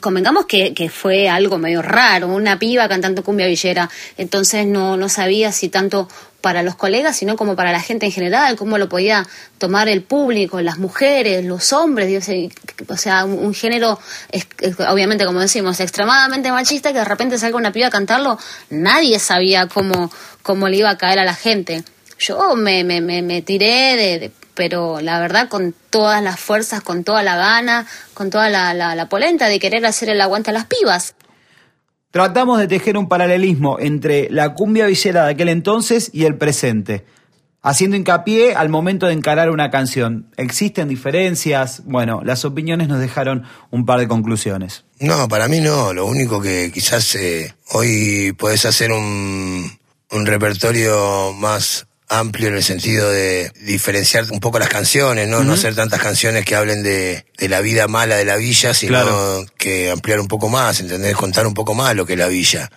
convengamos 0.00 0.46
que, 0.46 0.74
que, 0.74 0.88
fue 0.88 1.28
algo 1.28 1.58
medio 1.58 1.82
raro, 1.82 2.28
una 2.28 2.58
piba 2.58 2.88
cantando 2.88 3.22
cumbia 3.22 3.46
villera, 3.46 3.90
entonces 4.16 4.66
no, 4.66 4.96
no 4.96 5.08
sabía 5.08 5.52
si 5.52 5.68
tanto 5.68 6.08
para 6.46 6.62
los 6.62 6.76
colegas, 6.76 7.16
sino 7.16 7.36
como 7.36 7.56
para 7.56 7.72
la 7.72 7.80
gente 7.80 8.06
en 8.06 8.12
general, 8.12 8.54
cómo 8.54 8.78
lo 8.78 8.88
podía 8.88 9.26
tomar 9.58 9.88
el 9.88 10.02
público, 10.02 10.60
las 10.60 10.78
mujeres, 10.78 11.44
los 11.44 11.72
hombres, 11.72 12.28
o 12.88 12.96
sea, 12.96 13.24
un, 13.24 13.52
género, 13.52 13.98
obviamente 14.88 15.26
como 15.26 15.40
decimos, 15.40 15.80
extremadamente 15.80 16.52
machista, 16.52 16.92
que 16.92 17.00
de 17.00 17.04
repente 17.04 17.36
salga 17.36 17.56
una 17.56 17.72
piba 17.72 17.88
a 17.88 17.90
cantarlo, 17.90 18.38
nadie 18.70 19.18
sabía 19.18 19.66
cómo, 19.66 20.08
cómo 20.42 20.68
le 20.68 20.76
iba 20.76 20.90
a 20.90 20.98
caer 20.98 21.18
a 21.18 21.24
la 21.24 21.34
gente. 21.34 21.82
Yo 22.18 22.54
me, 22.54 22.84
me, 22.84 23.00
me, 23.00 23.42
tiré 23.42 23.96
de 23.96 24.30
pero 24.56 25.00
la 25.00 25.20
verdad 25.20 25.48
con 25.48 25.74
todas 25.90 26.20
las 26.20 26.40
fuerzas, 26.40 26.80
con 26.80 27.04
toda 27.04 27.22
la 27.22 27.36
gana, 27.36 27.86
con 28.14 28.30
toda 28.30 28.48
la, 28.48 28.74
la, 28.74 29.08
polenta 29.08 29.46
de 29.46 29.60
querer 29.60 29.86
hacer 29.86 30.08
el 30.08 30.20
aguante 30.20 30.50
a 30.50 30.54
las 30.54 30.64
pibas. 30.64 31.14
Tratamos 32.10 32.58
de 32.58 32.66
tejer 32.66 32.96
un 32.96 33.08
paralelismo 33.08 33.78
entre 33.78 34.28
la 34.30 34.54
cumbia 34.54 34.86
villera 34.86 35.26
de 35.26 35.32
aquel 35.32 35.50
entonces 35.50 36.10
y 36.14 36.24
el 36.24 36.38
presente, 36.38 37.04
haciendo 37.60 37.96
hincapié 37.96 38.54
al 38.54 38.70
momento 38.70 39.06
de 39.06 39.12
encarar 39.12 39.50
una 39.50 39.70
canción. 39.70 40.32
¿Existen 40.38 40.88
diferencias? 40.88 41.82
Bueno, 41.84 42.22
las 42.24 42.46
opiniones 42.46 42.88
nos 42.88 42.98
dejaron 42.98 43.44
un 43.70 43.84
par 43.84 44.00
de 44.00 44.08
conclusiones. 44.08 44.84
No, 44.98 45.28
para 45.28 45.46
mí 45.48 45.60
no. 45.60 45.92
Lo 45.92 46.06
único 46.06 46.40
que 46.40 46.72
quizás 46.72 47.14
eh, 47.16 47.54
hoy 47.72 48.32
puedes 48.38 48.64
hacer 48.64 48.92
un, 48.92 49.70
un 50.10 50.26
repertorio 50.26 51.34
más 51.34 51.86
amplio 52.08 52.48
en 52.48 52.54
el 52.54 52.62
sentido 52.62 53.10
de 53.10 53.50
diferenciar 53.62 54.30
un 54.30 54.40
poco 54.40 54.58
las 54.58 54.68
canciones, 54.68 55.28
¿no? 55.28 55.42
No 55.42 55.54
hacer 55.54 55.74
tantas 55.74 56.00
canciones 56.00 56.44
que 56.44 56.54
hablen 56.54 56.82
de, 56.82 57.26
de, 57.36 57.48
la 57.48 57.60
vida 57.60 57.88
mala 57.88 58.16
de 58.16 58.24
la 58.24 58.36
villa, 58.36 58.74
sino 58.74 59.44
que 59.58 59.90
ampliar 59.90 60.20
un 60.20 60.28
poco 60.28 60.48
más, 60.48 60.80
¿entendés? 60.80 61.16
Contar 61.16 61.46
un 61.46 61.54
poco 61.54 61.74
más 61.74 61.96
lo 61.96 62.06
que 62.06 62.12
es 62.12 62.18
la 62.18 62.28
villa. 62.28 62.70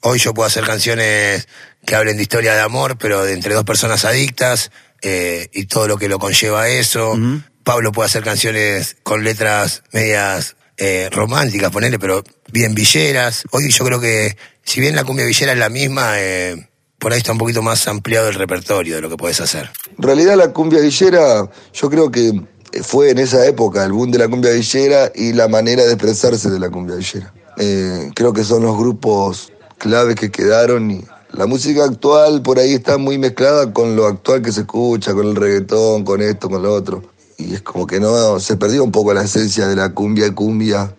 Hoy 0.00 0.18
yo 0.18 0.34
puedo 0.34 0.46
hacer 0.46 0.64
canciones 0.64 1.48
que 1.86 1.94
hablen 1.94 2.16
de 2.16 2.22
historia 2.22 2.54
de 2.54 2.60
amor, 2.60 2.98
pero 2.98 3.24
de 3.24 3.32
entre 3.32 3.54
dos 3.54 3.64
personas 3.64 4.04
adictas, 4.04 4.70
eh, 5.04 5.48
y 5.52 5.66
todo 5.66 5.86
lo 5.86 5.98
que 5.98 6.08
lo 6.08 6.18
conlleva 6.18 6.62
a 6.62 6.68
eso. 6.68 7.14
Pablo 7.62 7.92
puede 7.92 8.06
hacer 8.06 8.24
canciones 8.24 8.96
con 9.02 9.22
letras 9.22 9.82
medias 9.92 10.56
eh, 10.78 11.10
románticas, 11.12 11.70
ponerle, 11.70 11.98
pero 11.98 12.24
bien 12.50 12.74
villeras. 12.74 13.44
Hoy 13.50 13.70
yo 13.70 13.84
creo 13.84 14.00
que, 14.00 14.36
si 14.64 14.80
bien 14.80 14.96
la 14.96 15.04
cumbia 15.04 15.26
villera 15.26 15.52
es 15.52 15.58
la 15.58 15.68
misma, 15.68 16.14
eh, 16.20 16.68
por 17.04 17.12
ahí 17.12 17.18
está 17.18 17.32
un 17.32 17.38
poquito 17.38 17.60
más 17.60 17.86
ampliado 17.86 18.28
el 18.28 18.34
repertorio 18.34 18.94
de 18.94 19.02
lo 19.02 19.10
que 19.10 19.18
puedes 19.18 19.38
hacer. 19.38 19.70
En 19.98 20.02
realidad 20.02 20.36
la 20.36 20.54
cumbia 20.54 20.80
villera, 20.80 21.50
yo 21.74 21.90
creo 21.90 22.10
que 22.10 22.42
fue 22.82 23.10
en 23.10 23.18
esa 23.18 23.44
época 23.44 23.84
el 23.84 23.92
boom 23.92 24.10
de 24.10 24.16
la 24.16 24.26
cumbia 24.26 24.52
villera 24.52 25.12
y 25.14 25.34
la 25.34 25.46
manera 25.46 25.84
de 25.84 25.92
expresarse 25.92 26.48
de 26.48 26.58
la 26.58 26.70
cumbia 26.70 26.96
villera. 26.96 27.34
Eh, 27.58 28.10
creo 28.14 28.32
que 28.32 28.42
son 28.42 28.62
los 28.62 28.78
grupos 28.78 29.52
claves 29.76 30.14
que 30.14 30.30
quedaron 30.30 30.90
y 30.90 31.04
la 31.32 31.44
música 31.44 31.84
actual 31.84 32.40
por 32.40 32.58
ahí 32.58 32.72
está 32.72 32.96
muy 32.96 33.18
mezclada 33.18 33.70
con 33.70 33.96
lo 33.96 34.06
actual 34.06 34.40
que 34.40 34.50
se 34.50 34.62
escucha, 34.62 35.12
con 35.12 35.26
el 35.26 35.36
reggaetón, 35.36 36.04
con 36.04 36.22
esto, 36.22 36.48
con 36.48 36.62
lo 36.62 36.72
otro. 36.72 37.02
Y 37.36 37.52
es 37.52 37.60
como 37.60 37.86
que 37.86 38.00
no, 38.00 38.40
se 38.40 38.56
perdió 38.56 38.82
un 38.82 38.92
poco 38.92 39.12
la 39.12 39.24
esencia 39.24 39.68
de 39.68 39.76
la 39.76 39.92
cumbia 39.92 40.26
y 40.26 40.30
cumbia. 40.30 40.96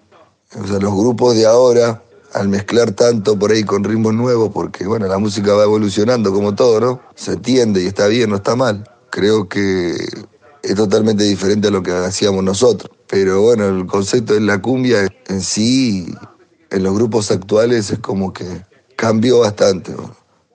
O 0.54 0.68
sea, 0.68 0.78
los 0.78 0.94
grupos 0.94 1.34
de 1.36 1.48
ahora 1.48 2.04
al 2.36 2.50
mezclar 2.50 2.92
tanto 2.92 3.40
por 3.40 3.52
ahí 3.52 3.64
con 3.64 3.84
ritmos 3.86 4.14
nuevos, 4.14 4.50
porque 4.54 4.86
bueno, 4.86 5.08
la 5.08 5.18
música 5.18 5.54
va 5.54 5.64
evolucionando 5.64 6.34
como 6.34 6.54
todo, 6.54 6.82
¿no? 6.82 7.02
Se 7.16 7.32
entiende 7.32 7.82
y 7.82 7.88
está 7.88 8.08
bien, 8.08 8.30
no 8.30 8.36
está 8.36 8.58
mal. 8.58 8.84
Creo 9.10 9.48
que 9.48 9.96
es 10.62 10.76
totalmente 10.76 11.24
diferente 11.24 11.70
a 11.70 11.72
lo 11.72 11.82
que 11.82 11.92
hacíamos 11.94 12.44
nosotros. 12.44 12.92
Pero 13.08 13.42
bueno, 13.42 13.66
el 13.68 13.86
concepto 13.86 14.34
de 14.34 14.42
la 14.42 14.62
cumbia 14.62 15.08
en 15.28 15.42
sí 15.42 16.14
en 16.72 16.84
los 16.84 16.94
grupos 16.94 17.32
actuales 17.32 17.90
es 17.92 18.00
como 18.00 18.34
que 18.34 18.66
cambió 18.98 19.40
bastante. 19.40 19.96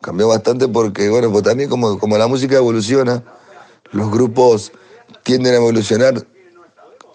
Cambió 0.03 0.29
bastante 0.29 0.69
porque, 0.69 1.09
bueno, 1.09 1.33
pues 1.33 1.45
también 1.45 1.71
como, 1.71 1.99
como 1.99 2.19
la 2.19 2.27
música 2.27 2.57
evoluciona, 2.57 3.25
los 3.93 4.11
grupos 4.11 4.73
tienden 5.23 5.55
a 5.55 5.57
evolucionar 5.57 6.27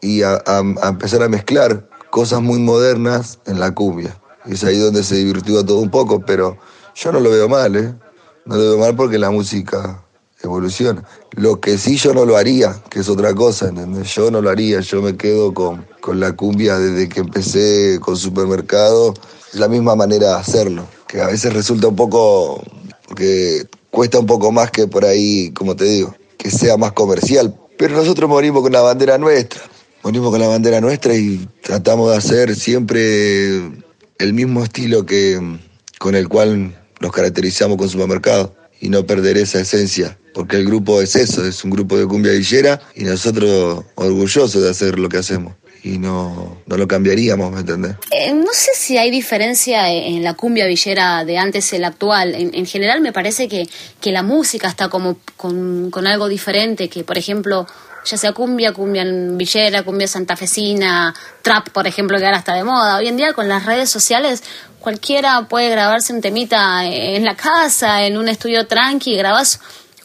y 0.02 0.24
a- 0.24 0.42
a 0.48 0.88
empezar 0.90 1.22
a 1.22 1.30
mezclar 1.30 1.88
cosas 2.10 2.42
muy 2.42 2.58
modernas 2.60 3.38
en 3.46 3.60
la 3.60 3.72
cumbia. 3.76 4.18
Es 4.48 4.64
ahí 4.64 4.78
donde 4.78 5.04
se 5.04 5.16
divirtió 5.16 5.66
todo 5.66 5.80
un 5.80 5.90
poco, 5.90 6.20
pero 6.20 6.58
yo 6.96 7.12
no 7.12 7.20
lo 7.20 7.30
veo 7.30 7.50
mal, 7.50 7.76
¿eh? 7.76 7.94
No 8.46 8.56
lo 8.56 8.62
veo 8.62 8.78
mal 8.78 8.96
porque 8.96 9.18
la 9.18 9.32
música 9.32 10.04
evoluciona. 10.44 11.04
Lo 11.32 11.60
que 11.60 11.78
sí 11.78 11.98
yo 11.98 12.14
no 12.14 12.26
lo 12.26 12.38
haría, 12.38 12.82
que 12.90 13.00
es 13.00 13.10
otra 13.10 13.34
cosa, 13.34 13.70
¿entendés? 13.70 14.14
Yo 14.14 14.32
no 14.32 14.42
lo 14.42 14.50
haría, 14.50 14.80
yo 14.80 15.02
me 15.02 15.18
quedo 15.18 15.54
con, 15.54 15.86
con 16.00 16.20
la 16.20 16.34
cumbia 16.34 16.78
desde 16.78 17.10
que 17.10 17.20
empecé 17.20 18.00
con 18.00 18.16
supermercado, 18.16 19.14
la 19.54 19.68
misma 19.68 19.96
manera 19.96 20.28
de 20.30 20.36
hacerlo, 20.36 20.88
que 21.08 21.22
a 21.22 21.28
veces 21.28 21.54
resulta 21.54 21.88
un 21.88 21.96
poco, 21.96 22.64
que 23.16 23.66
cuesta 23.90 24.20
un 24.20 24.26
poco 24.26 24.52
más 24.52 24.72
que 24.72 24.88
por 24.88 25.06
ahí, 25.06 25.52
como 25.52 25.76
te 25.76 25.86
digo, 25.86 26.16
que 26.38 26.52
sea 26.52 26.78
más 26.78 26.92
comercial. 26.92 27.56
Pero 27.78 27.96
nosotros 27.96 28.30
morimos 28.30 28.62
con 28.62 28.72
la 28.72 28.82
bandera 28.82 29.18
nuestra, 29.18 29.62
morimos 30.04 30.32
con 30.32 30.40
la 30.40 30.48
bandera 30.48 30.80
nuestra 30.82 31.16
y 31.16 31.48
tratamos 31.62 32.12
de 32.12 32.18
hacer 32.18 32.56
siempre 32.56 33.85
el 34.20 34.34
mismo 34.34 34.64
estilo 34.64 35.06
que 35.06 35.40
con 36.00 36.16
el 36.16 36.28
cual 36.28 36.76
nos 37.00 37.12
caracterizamos 37.12 37.78
con 37.78 37.90
supermercado 37.90 38.56
y 38.80 38.90
no 38.90 39.06
perder 39.06 39.38
esa 39.38 39.60
esencia, 39.60 40.18
porque 40.34 40.58
el 40.58 40.66
grupo 40.66 41.02
es 41.02 41.16
eso, 41.16 41.46
es 41.46 41.64
un 41.64 41.72
grupo 41.72 41.98
de 41.98 42.06
cumbia 42.06 42.34
villera 42.34 42.82
y 42.96 43.04
nosotros 43.04 43.86
orgullosos 43.96 44.62
de 44.62 44.70
hacer 44.70 45.00
lo 45.00 45.10
que 45.10 45.18
hacemos 45.18 45.54
y 45.86 46.00
no, 46.00 46.58
no 46.66 46.78
lo 46.78 46.88
cambiaríamos, 46.88 47.52
¿me 47.52 47.60
entendés? 47.60 47.96
Eh, 48.10 48.34
no 48.34 48.52
sé 48.54 48.72
si 48.76 48.98
hay 48.98 49.12
diferencia 49.12 49.92
en 49.92 50.24
la 50.24 50.34
cumbia 50.34 50.66
villera 50.66 51.24
de 51.24 51.38
antes 51.38 51.72
la 51.74 51.90
actual. 51.90 52.34
En, 52.34 52.56
en 52.56 52.66
general 52.66 53.02
me 53.02 53.14
parece 53.14 53.48
que, 53.48 53.70
que 54.02 54.12
la 54.12 54.24
música 54.24 54.68
está 54.68 54.90
como 54.90 55.18
con, 55.38 55.92
con 55.92 56.08
algo 56.08 56.28
diferente, 56.28 56.90
que 56.90 57.04
por 57.04 57.20
ejemplo, 57.20 57.68
ya 58.06 58.18
sea 58.18 58.32
cumbia, 58.34 58.72
cumbia 58.74 59.04
villera, 59.06 59.84
cumbia 59.84 60.08
santafesina, 60.08 61.14
trap, 61.42 61.70
por 61.70 61.88
ejemplo, 61.88 62.18
que 62.18 62.26
ahora 62.26 62.38
está 62.38 62.54
de 62.54 62.64
moda. 62.64 62.98
Hoy 62.98 63.08
en 63.08 63.18
día 63.18 63.34
con 63.34 63.48
las 63.48 63.66
redes 63.66 63.90
sociales 63.90 64.44
cualquiera 64.80 65.48
puede 65.48 65.70
grabarse 65.72 66.14
un 66.14 66.22
temita 66.22 66.86
en 66.86 67.26
la 67.26 67.36
casa, 67.36 68.04
en 68.06 68.18
un 68.18 68.30
estudio 68.30 68.68
tranqui, 68.68 69.16
grabas 69.18 69.60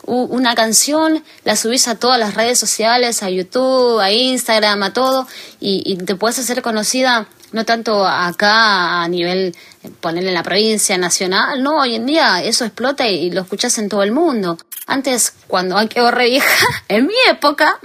u- 0.06 0.24
una 0.34 0.54
canción, 0.54 1.22
la 1.44 1.54
subís 1.56 1.86
a 1.88 1.96
todas 1.96 2.18
las 2.18 2.34
redes 2.34 2.58
sociales, 2.58 3.22
a 3.22 3.28
YouTube, 3.28 4.00
a 4.00 4.10
Instagram, 4.10 4.82
a 4.82 4.92
todo, 4.94 5.26
y, 5.60 5.96
te 5.96 6.14
puedes 6.16 6.38
hacer 6.38 6.62
conocida 6.62 7.28
no 7.52 7.64
tanto 7.64 8.06
acá 8.06 9.02
a 9.02 9.08
nivel, 9.08 9.54
eh, 9.82 9.90
ponerle 10.00 10.28
en 10.28 10.34
la 10.36 10.42
provincia, 10.44 10.96
nacional, 10.96 11.62
no, 11.62 11.80
hoy 11.80 11.96
en 11.96 12.06
día 12.06 12.42
eso 12.42 12.64
explota 12.64 13.08
y 13.08 13.30
lo 13.32 13.40
escuchas 13.42 13.76
en 13.78 13.88
todo 13.88 14.02
el 14.04 14.12
mundo. 14.12 14.56
Antes, 14.90 15.32
cuando, 15.46 15.78
ay, 15.78 15.86
qué 15.86 16.10
re 16.10 16.30
vieja, 16.30 16.66
en 16.88 17.06
mi 17.06 17.14
época, 17.28 17.78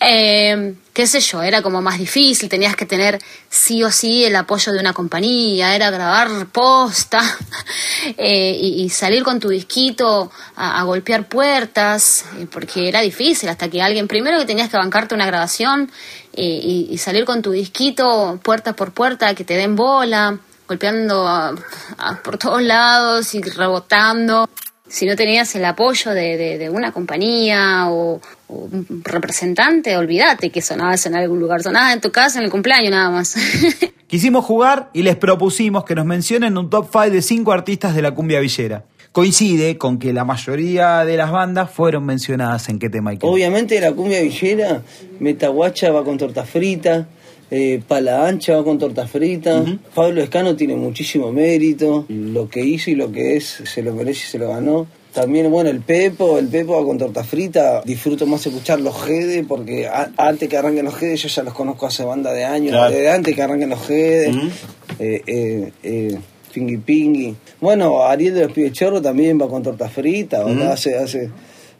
eh, 0.00 0.74
qué 0.92 1.06
sé 1.06 1.20
yo, 1.20 1.42
era 1.44 1.62
como 1.62 1.80
más 1.80 1.96
difícil, 1.96 2.48
tenías 2.48 2.74
que 2.74 2.86
tener 2.86 3.20
sí 3.48 3.84
o 3.84 3.92
sí 3.92 4.24
el 4.24 4.34
apoyo 4.34 4.72
de 4.72 4.80
una 4.80 4.92
compañía, 4.92 5.76
era 5.76 5.90
grabar 5.90 6.46
posta 6.46 7.22
eh, 8.18 8.58
y, 8.60 8.88
salir 8.90 9.22
con 9.22 9.38
tu 9.38 9.48
disquito 9.48 10.32
a, 10.56 10.80
a 10.80 10.82
golpear 10.82 11.28
puertas, 11.28 12.24
eh, 12.36 12.48
porque 12.50 12.88
era 12.88 13.00
difícil, 13.00 13.48
hasta 13.48 13.68
que 13.70 13.80
alguien, 13.80 14.08
primero 14.08 14.36
que 14.40 14.44
tenías 14.44 14.70
que 14.70 14.76
bancarte 14.76 15.14
una 15.14 15.26
grabación 15.26 15.88
eh, 16.32 16.42
y, 16.42 16.88
y 16.90 16.98
salir 16.98 17.24
con 17.26 17.42
tu 17.42 17.52
disquito 17.52 18.40
puerta 18.42 18.72
por 18.72 18.90
puerta, 18.90 19.36
que 19.36 19.44
te 19.44 19.54
den 19.54 19.76
bola, 19.76 20.36
golpeando 20.66 21.28
a- 21.28 21.54
por 22.24 22.38
todos 22.38 22.60
lados 22.60 23.34
y 23.36 23.40
rebotando 23.40 24.48
si 24.90 25.06
no 25.06 25.16
tenías 25.16 25.54
el 25.54 25.64
apoyo 25.64 26.10
de, 26.10 26.36
de- 26.36 26.58
de 26.58 26.68
una 26.68 26.92
compañía 26.92 27.86
o, 27.88 28.20
o 28.48 28.54
un 28.54 29.02
representante, 29.04 29.96
olvídate 29.96 30.50
que 30.50 30.60
sonabas 30.60 31.06
en 31.06 31.14
algún 31.14 31.38
lugar, 31.40 31.62
sonabas 31.62 31.94
en 31.94 32.00
tu 32.00 32.10
casa 32.10 32.38
en 32.40 32.44
el 32.46 32.50
cumpleaños 32.50 32.90
nada 32.90 33.08
más. 33.10 33.34
Quisimos 34.08 34.44
jugar 34.44 34.90
y 34.92 35.02
les 35.02 35.14
propusimos 35.16 35.84
que 35.84 35.94
nos 35.94 36.04
mencionen 36.04 36.58
un 36.58 36.68
top 36.68 36.88
5 36.92 37.10
de 37.10 37.22
5 37.22 37.52
artistas 37.52 37.94
de 37.94 38.02
la 38.02 38.10
cumbia 38.12 38.40
villera. 38.40 38.84
Coincide 39.12 39.76
con 39.78 39.98
que 39.98 40.12
la 40.12 40.24
mayoría 40.24 41.04
de 41.04 41.16
las 41.16 41.32
bandas 41.32 41.70
fueron 41.70 42.04
mencionadas 42.06 42.68
en 42.68 42.78
qué 42.78 42.88
tema 42.88 43.10
hay 43.10 43.18
que 43.18 43.26
Obviamente 43.26 43.80
la 43.80 43.92
cumbia 43.92 44.20
villera, 44.22 44.82
Metaguacha 45.18 45.90
va 45.90 46.04
con 46.04 46.16
torta 46.18 46.44
frita, 46.44 47.06
eh, 47.50 47.80
Pala 47.86 48.26
Ancha 48.26 48.56
va 48.56 48.64
con 48.64 48.78
torta 48.78 49.06
frita, 49.06 49.64
Pablo 49.94 50.22
Escano 50.22 50.54
tiene 50.56 50.76
muchísimo 50.76 51.32
mérito, 51.32 52.04
lo 52.08 52.48
que 52.48 52.60
hizo 52.64 52.90
y 52.90 52.94
lo 52.94 53.10
que 53.12 53.36
es 53.36 53.62
se 53.64 53.82
lo 53.82 53.92
merece 53.94 54.20
y 54.26 54.30
se 54.30 54.38
lo 54.38 54.48
ganó. 54.50 54.86
También, 55.12 55.50
bueno, 55.50 55.70
el 55.70 55.80
Pepo, 55.80 56.38
el 56.38 56.46
Pepo 56.46 56.78
va 56.78 56.84
con 56.86 56.96
torta 56.96 57.24
frita. 57.24 57.82
Disfruto 57.84 58.26
más 58.28 58.46
escuchar 58.46 58.80
los 58.80 58.94
Gede 59.02 59.42
porque 59.42 59.88
a- 59.88 60.12
antes 60.16 60.48
que 60.48 60.56
arranquen 60.56 60.84
los 60.84 60.94
Gede, 60.94 61.16
yo 61.16 61.26
ya 61.28 61.42
los 61.42 61.52
conozco 61.52 61.86
hace 61.86 62.04
banda 62.04 62.32
de 62.32 62.44
años. 62.44 62.70
Claro. 62.70 62.92
Desde 62.92 63.10
antes 63.10 63.34
que 63.34 63.42
arranquen 63.42 63.70
los 63.70 63.84
Gede, 63.84 64.30
eh, 65.00 65.22
eh, 65.26 65.72
eh, 65.82 66.18
Pingui 66.54 66.76
Pingui. 66.76 67.34
Bueno, 67.60 68.04
Ariel 68.04 68.34
de 68.34 68.42
los 68.44 68.52
Pibes 68.52 68.72
Chorro 68.72 69.02
también 69.02 69.40
va 69.40 69.48
con 69.48 69.64
torta 69.64 69.88
frita, 69.88 70.44
hace, 70.70 70.96
hace, 70.96 71.28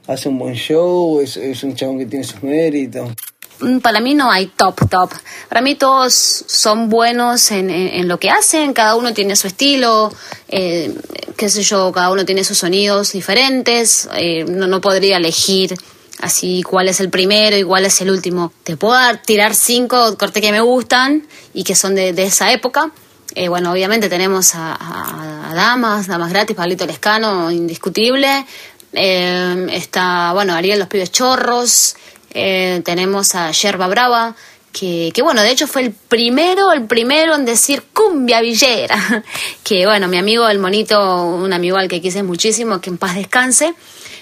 hace 0.08 0.28
un 0.28 0.36
buen 0.38 0.54
show, 0.54 1.20
es, 1.20 1.36
es 1.36 1.62
un 1.62 1.76
chabón 1.76 1.98
que 1.98 2.06
tiene 2.06 2.24
sus 2.24 2.42
méritos. 2.42 3.10
Mm, 3.60 3.78
Para 3.80 4.00
mí 4.00 4.14
no 4.14 4.30
hay 4.30 4.46
top, 4.46 4.88
top. 4.88 5.10
Para 5.48 5.60
mí 5.60 5.74
todos 5.74 6.14
son 6.46 6.88
buenos 6.88 7.50
en, 7.50 7.70
en- 7.70 8.08
lo 8.08 8.18
que 8.18 8.30
hacen, 8.30 8.72
cada 8.72 8.94
uno 8.96 9.12
tiene 9.12 9.36
su 9.36 9.46
estilo, 9.46 10.12
eh, 10.48 10.94
qué 11.36 11.48
sé 11.48 11.62
yo, 11.62 11.92
cada 11.92 12.10
uno 12.10 12.24
tiene 12.24 12.44
sus 12.44 12.58
sonidos 12.58 13.12
diferentes, 13.12 14.08
eh, 14.14 14.44
no, 14.48 14.66
no 14.66 14.80
podría 14.80 15.16
elegir 15.18 15.74
así 16.20 16.62
cuál 16.62 16.88
es 16.88 17.00
el 17.00 17.08
primero 17.10 17.56
y 17.56 17.62
cuál 17.62 17.84
es 17.86 18.00
el 18.00 18.10
último. 18.10 18.52
Te 18.64 18.76
puedo 18.76 18.94
dar- 18.94 19.22
tirar 19.22 19.54
cinco 19.54 20.16
cortes 20.18 20.42
que 20.42 20.52
me 20.52 20.60
gustan 20.60 21.26
y 21.54 21.64
que 21.64 21.74
son 21.74 21.94
de, 21.94 22.12
de 22.12 22.24
esa 22.24 22.52
época. 22.52 22.90
Eh, 23.34 23.48
bueno, 23.48 23.70
obviamente 23.72 24.08
tenemos 24.08 24.54
a, 24.54 24.74
a- 24.74 25.50
a 25.50 25.54
Damas, 25.54 26.06
Damas 26.08 26.30
Gratis, 26.30 26.56
Pablito 26.56 26.84
Lescano, 26.86 27.50
indiscutible. 27.50 28.44
Eh, 28.92 29.66
está, 29.72 30.32
bueno, 30.32 30.54
Ariel 30.54 30.78
Los 30.78 30.88
Pibes 30.88 31.12
Chorros. 31.12 31.94
Eh, 32.32 32.82
tenemos 32.84 33.34
a 33.34 33.50
Yerba 33.50 33.88
Brava, 33.88 34.36
que, 34.72 35.10
que 35.12 35.22
bueno, 35.22 35.42
de 35.42 35.50
hecho 35.50 35.66
fue 35.66 35.82
el 35.82 35.92
primero, 35.92 36.72
el 36.72 36.86
primero 36.86 37.34
en 37.34 37.44
decir 37.44 37.84
cumbia 37.92 38.40
villera. 38.40 39.24
Que 39.64 39.86
bueno, 39.86 40.08
mi 40.08 40.16
amigo 40.16 40.48
el 40.48 40.58
monito, 40.58 41.24
un 41.24 41.52
amigo 41.52 41.76
al 41.76 41.88
que 41.88 42.00
quise 42.00 42.22
muchísimo, 42.22 42.80
que 42.80 42.90
en 42.90 42.98
paz 42.98 43.14
descanse. 43.14 43.74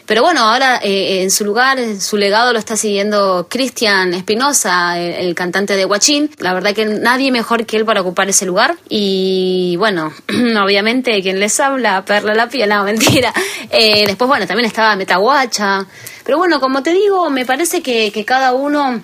Pero 0.08 0.22
bueno, 0.22 0.40
ahora 0.40 0.80
eh, 0.82 1.20
en 1.20 1.30
su 1.30 1.44
lugar, 1.44 1.78
en 1.78 2.00
su 2.00 2.16
legado 2.16 2.54
lo 2.54 2.58
está 2.58 2.78
siguiendo 2.78 3.46
Cristian 3.50 4.14
Espinosa, 4.14 4.98
el, 4.98 5.34
cantante 5.34 5.76
de 5.76 5.84
Huachín. 5.84 6.30
La 6.38 6.54
verdad 6.54 6.72
que 6.72 6.86
nadie 6.86 7.30
mejor 7.30 7.66
que 7.66 7.76
él 7.76 7.84
para 7.84 8.00
ocupar 8.00 8.26
ese 8.26 8.46
lugar. 8.46 8.78
Y 8.88 9.76
bueno, 9.76 10.10
obviamente 10.64 11.20
quien 11.20 11.38
les 11.38 11.60
habla, 11.60 12.06
Perla 12.06 12.34
la 12.34 12.48
piel, 12.48 12.70
no, 12.70 12.84
mentira. 12.84 13.34
Eh, 13.70 14.06
después, 14.06 14.26
bueno, 14.28 14.46
también 14.46 14.66
estaba 14.66 14.96
Metaguacha. 14.96 15.86
Pero 16.24 16.38
bueno, 16.38 16.58
como 16.58 16.82
te 16.82 16.94
digo, 16.94 17.28
me 17.28 17.44
parece 17.44 17.82
que, 17.82 18.10
que 18.10 18.24
cada 18.24 18.54
uno 18.54 19.02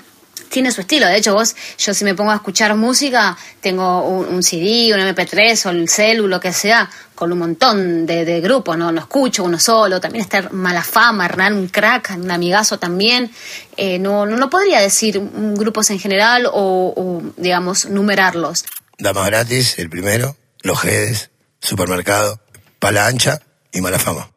tiene 0.54 0.70
su 0.70 0.82
estilo. 0.82 1.08
De 1.08 1.16
hecho, 1.16 1.34
vos, 1.34 1.56
yo 1.78 1.92
si 1.92 2.04
me 2.04 2.14
pongo 2.14 2.30
a 2.30 2.36
escuchar 2.36 2.76
música, 2.76 3.36
tengo 3.60 4.04
un, 4.04 4.40
CD, 4.40 4.94
un 4.94 5.00
MP3 5.00 5.66
o 5.66 5.70
el 5.70 5.88
celu, 5.88 6.28
lo 6.28 6.38
que 6.38 6.52
sea, 6.52 6.88
con 7.16 7.32
un 7.32 7.38
montón 7.38 8.06
de, 8.06 8.24
de 8.24 8.40
grupos, 8.40 8.78
¿no? 8.78 8.92
No 8.92 9.00
escucho 9.00 9.42
uno 9.42 9.58
solo. 9.58 10.00
También 10.00 10.22
está 10.22 10.48
Malafama, 10.52 11.24
Hernán, 11.24 11.54
un 11.54 11.66
crack, 11.66 12.14
un 12.16 12.30
amigazo 12.30 12.78
también. 12.78 13.32
Eh, 13.76 13.98
no, 13.98 14.26
no, 14.26 14.48
podría 14.48 14.80
decir 14.80 15.20
grupos 15.56 15.90
en 15.90 15.98
general 15.98 16.48
o, 16.52 17.20
digamos, 17.36 17.86
numerarlos. 17.86 18.64
Damas 18.96 19.26
gratis, 19.26 19.80
el 19.80 19.90
primero. 19.90 20.36
Los 20.62 20.80
Jedes, 20.80 21.30
Supermercado, 21.60 22.40
Pala 22.78 23.08
Ancha 23.08 23.40
y 23.72 23.80
Mala 23.80 23.98
Fama. 23.98 24.33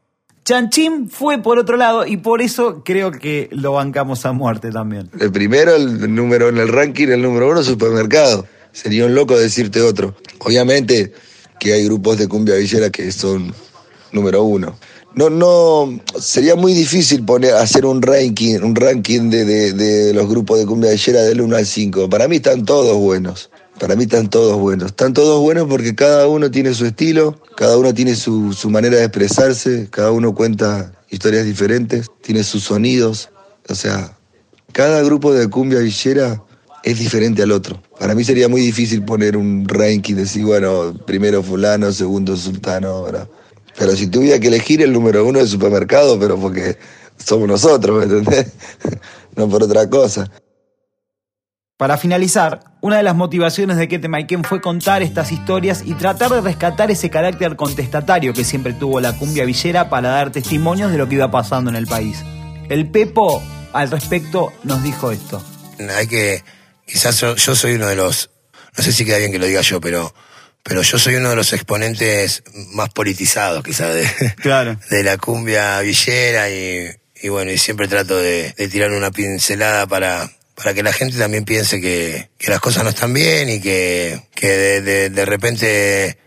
Chanchín 0.47 1.09
fue 1.09 1.39
por 1.39 1.59
otro 1.59 1.75
lado 1.75 2.05
y 2.07 2.15
por 2.15 2.41
eso 2.41 2.81
creo 2.85 3.11
que 3.11 3.49
lo 3.51 3.73
bancamos 3.73 4.25
a 4.25 4.31
muerte 4.31 4.71
también. 4.71 5.09
El 5.19 5.29
primero, 5.29 5.75
el 5.75 6.15
número 6.15 6.47
en 6.47 6.57
el 6.57 6.69
ranking, 6.69 7.09
el 7.09 7.21
número 7.21 7.49
uno, 7.51 7.61
supermercado. 7.63 8.45
Sería 8.71 9.05
un 9.07 9.13
loco 9.13 9.37
decirte 9.37 9.81
otro. 9.81 10.15
Obviamente 10.39 11.11
que 11.59 11.73
hay 11.73 11.83
grupos 11.83 12.17
de 12.17 12.29
cumbia 12.29 12.55
villera 12.55 12.89
que 12.89 13.11
son 13.11 13.53
número 14.13 14.45
uno. 14.45 14.79
No, 15.15 15.29
no, 15.29 15.99
sería 16.17 16.55
muy 16.55 16.73
difícil 16.73 17.25
poner, 17.25 17.55
hacer 17.55 17.85
un 17.85 18.01
ranking, 18.01 18.59
un 18.61 18.73
ranking 18.73 19.29
de, 19.29 19.43
de- 19.43 19.73
de 19.73 20.13
los 20.13 20.29
grupos 20.29 20.59
de 20.59 20.65
cumbia 20.65 20.91
villera 20.91 21.23
del 21.23 21.41
1 21.41 21.57
al 21.57 21.65
5. 21.65 22.09
Para 22.09 22.29
mí 22.29 22.37
están 22.37 22.63
todos 22.63 22.95
buenos. 22.95 23.49
Para 23.79 23.95
mí 23.95 24.03
están 24.03 24.29
todos 24.29 24.59
buenos. 24.59 24.87
Están 24.87 25.13
todos 25.13 25.39
buenos 25.41 25.67
porque 25.67 25.93
cada 25.93 26.27
uno 26.27 26.49
tiene 26.49 26.73
su 26.73 26.85
estilo, 26.85 27.39
cada 27.55 27.77
uno 27.77 27.93
tiene 27.93 28.15
su, 28.15 28.53
su 28.53 28.69
manera 28.69 28.97
de 28.97 29.03
expresarse, 29.03 29.87
cada 29.91 30.11
uno 30.11 30.33
cuenta 30.33 30.91
historias 31.09 31.45
diferentes, 31.45 32.07
tiene 32.21 32.43
sus 32.43 32.63
sonidos. 32.63 33.29
O 33.69 33.75
sea, 33.75 34.17
cada 34.71 35.03
grupo 35.03 35.33
de 35.33 35.47
cumbia 35.49 35.79
villera 35.79 36.41
es 36.83 36.99
diferente 36.99 37.43
al 37.43 37.51
otro. 37.51 37.81
Para 37.99 38.15
mí 38.15 38.23
sería 38.23 38.47
muy 38.47 38.61
difícil 38.61 39.03
poner 39.03 39.37
un 39.37 39.67
ranking, 39.67 40.15
decir, 40.15 40.43
bueno, 40.43 40.95
primero 41.05 41.43
fulano, 41.43 41.91
segundo 41.91 42.35
sultano, 42.35 42.87
ahora. 42.87 43.27
Pero 43.77 43.95
si 43.95 44.07
tuviera 44.07 44.39
que 44.39 44.47
elegir 44.47 44.81
el 44.81 44.91
número 44.91 45.25
uno 45.25 45.39
del 45.39 45.47
supermercado, 45.47 46.19
pero 46.19 46.39
porque 46.39 46.77
somos 47.17 47.47
nosotros, 47.47 48.07
¿me 48.07 48.47
no 49.35 49.49
por 49.49 49.63
otra 49.63 49.89
cosa. 49.89 50.31
Para 51.77 51.99
finalizar, 51.99 52.61
una 52.81 52.97
de 52.97 53.03
las 53.03 53.15
motivaciones 53.15 53.77
de 53.77 53.87
Kete 53.87 54.07
Maiken 54.07 54.43
fue 54.43 54.61
contar 54.61 55.03
estas 55.03 55.31
historias 55.31 55.83
y 55.85 55.93
tratar 55.93 56.31
de 56.31 56.41
rescatar 56.41 56.89
ese 56.89 57.11
carácter 57.11 57.55
contestatario 57.55 58.33
que 58.33 58.43
siempre 58.43 58.73
tuvo 58.73 58.99
la 58.99 59.13
cumbia 59.15 59.45
villera 59.45 59.87
para 59.87 60.09
dar 60.09 60.31
testimonios 60.31 60.91
de 60.91 60.97
lo 60.97 61.07
que 61.07 61.13
iba 61.13 61.29
pasando 61.29 61.69
en 61.69 61.75
el 61.75 61.85
país. 61.85 62.17
El 62.69 62.89
Pepo, 62.89 63.43
al 63.73 63.91
respecto, 63.91 64.51
nos 64.63 64.81
dijo 64.81 65.11
esto. 65.11 65.43
Hay 65.95 66.07
que, 66.07 66.43
quizás 66.87 67.21
yo, 67.21 67.35
yo 67.35 67.55
soy 67.55 67.75
uno 67.75 67.85
de 67.85 67.95
los, 67.95 68.31
no 68.75 68.83
sé 68.83 68.91
si 68.91 69.05
queda 69.05 69.19
bien 69.19 69.31
que 69.31 69.37
lo 69.37 69.45
diga 69.45 69.61
yo, 69.61 69.79
pero, 69.79 70.15
pero 70.63 70.81
yo 70.81 70.97
soy 70.97 71.13
uno 71.13 71.29
de 71.29 71.35
los 71.35 71.53
exponentes 71.53 72.41
más 72.73 72.89
politizados, 72.89 73.63
quizás, 73.63 73.93
de, 73.93 74.33
Claro. 74.37 74.79
de 74.89 75.03
la 75.03 75.17
cumbia 75.19 75.79
villera 75.81 76.49
y, 76.49 76.89
y 77.21 77.29
bueno, 77.29 77.51
y 77.51 77.59
siempre 77.59 77.87
trato 77.87 78.17
de, 78.17 78.55
de 78.57 78.67
tirar 78.67 78.91
una 78.93 79.11
pincelada 79.11 79.85
para, 79.85 80.27
para 80.57 80.73
que 80.73 80.81
la 80.81 80.91
gente 80.91 81.17
también 81.17 81.45
piense 81.45 81.79
que, 81.79 82.29
que 82.37 82.49
las 82.49 82.59
cosas 82.59 82.83
no 82.83 82.89
están 82.89 83.13
bien 83.13 83.47
y 83.47 83.61
que, 83.61 84.19
que 84.33 84.47
de, 84.47 84.81
de, 84.81 85.09
de 85.11 85.25
repente 85.25 86.17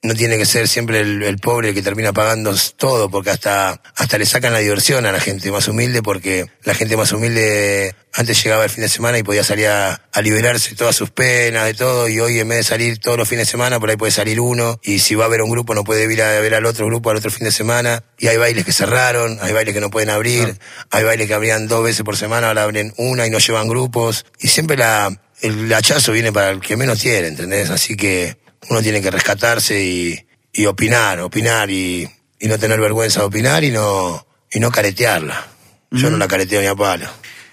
no 0.00 0.14
tiene 0.14 0.38
que 0.38 0.46
ser 0.46 0.68
siempre 0.68 1.00
el, 1.00 1.24
el 1.24 1.38
pobre 1.38 1.70
el 1.70 1.74
que 1.74 1.82
termina 1.82 2.12
pagando 2.12 2.54
todo, 2.76 3.10
porque 3.10 3.30
hasta, 3.30 3.82
hasta 3.96 4.16
le 4.18 4.26
sacan 4.26 4.52
la 4.52 4.60
diversión 4.60 5.06
a 5.06 5.12
la 5.12 5.18
gente 5.18 5.50
más 5.50 5.66
humilde, 5.66 6.02
porque 6.02 6.46
la 6.62 6.74
gente 6.74 6.96
más 6.96 7.10
humilde 7.10 7.96
antes 8.14 8.42
llegaba 8.42 8.62
el 8.62 8.70
fin 8.70 8.82
de 8.82 8.88
semana 8.88 9.18
y 9.18 9.24
podía 9.24 9.42
salir 9.42 9.66
a, 9.66 9.94
a 10.12 10.22
liberarse 10.22 10.70
de 10.70 10.76
todas 10.76 10.94
sus 10.94 11.10
penas, 11.10 11.66
de 11.66 11.74
todo, 11.74 12.08
y 12.08 12.20
hoy 12.20 12.38
en 12.38 12.48
vez 12.48 12.58
de 12.58 12.62
salir 12.64 12.98
todos 12.98 13.18
los 13.18 13.28
fines 13.28 13.48
de 13.48 13.50
semana, 13.50 13.80
por 13.80 13.90
ahí 13.90 13.96
puede 13.96 14.12
salir 14.12 14.40
uno, 14.40 14.78
y 14.84 15.00
si 15.00 15.16
va 15.16 15.24
a 15.24 15.28
ver 15.28 15.42
un 15.42 15.50
grupo 15.50 15.74
no 15.74 15.82
puede 15.82 16.10
ir 16.12 16.22
a 16.22 16.38
ver 16.38 16.54
al 16.54 16.66
otro 16.66 16.86
grupo 16.86 17.10
al 17.10 17.16
otro 17.16 17.32
fin 17.32 17.44
de 17.44 17.52
semana, 17.52 18.04
y 18.18 18.28
hay 18.28 18.36
bailes 18.36 18.64
que 18.64 18.72
cerraron, 18.72 19.38
hay 19.42 19.52
bailes 19.52 19.74
que 19.74 19.80
no 19.80 19.90
pueden 19.90 20.10
abrir, 20.10 20.58
hay 20.90 21.02
bailes 21.02 21.26
que 21.26 21.34
abrían 21.34 21.66
dos 21.66 21.82
veces 21.82 22.04
por 22.04 22.16
semana, 22.16 22.48
ahora 22.48 22.62
abren 22.62 22.94
una 22.98 23.26
y 23.26 23.30
no 23.30 23.38
llevan 23.38 23.68
grupos, 23.68 24.26
y 24.38 24.46
siempre 24.46 24.76
la, 24.76 25.10
el 25.40 25.72
hachazo 25.74 26.12
viene 26.12 26.32
para 26.32 26.50
el 26.50 26.60
que 26.60 26.76
menos 26.76 27.00
tiene, 27.00 27.26
¿entendés? 27.26 27.70
Así 27.70 27.96
que 27.96 28.36
uno 28.70 28.82
tiene 28.82 29.00
que 29.00 29.10
rescatarse 29.10 29.82
y, 29.82 30.26
y 30.52 30.66
opinar, 30.66 31.20
opinar 31.20 31.70
y, 31.70 32.08
y 32.38 32.48
no 32.48 32.58
tener 32.58 32.80
vergüenza 32.80 33.20
de 33.20 33.26
opinar 33.26 33.64
y 33.64 33.70
no, 33.70 34.26
y 34.50 34.60
no 34.60 34.70
caretearla. 34.70 35.46
Yo 35.90 36.10
no 36.10 36.18
la 36.18 36.28
careteo 36.28 36.60
ni 36.60 36.66
a 36.66 36.74
palo. 36.74 37.08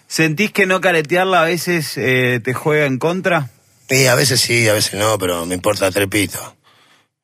¿Sentís 0.08 0.52
que 0.52 0.66
no 0.66 0.82
caretearla 0.82 1.42
a 1.42 1.46
veces 1.46 1.94
eh, 1.96 2.42
te 2.44 2.54
juega 2.54 2.86
en 2.86 3.00
contra? 3.00 3.50
Y 3.90 4.06
a 4.08 4.16
veces 4.16 4.42
sí, 4.42 4.68
a 4.68 4.74
veces 4.74 4.96
no, 4.96 5.18
pero 5.18 5.46
me 5.46 5.56
importa 5.56 5.90
trepito. 5.92 6.56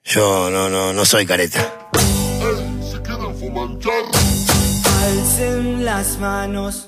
Yo 0.03 0.49
no, 0.49 0.69
no, 0.69 0.93
no 0.93 1.05
soy 1.05 1.25
careta. 1.25 1.89
Alcen 5.03 5.85
las 5.85 6.17
manos. 6.19 6.87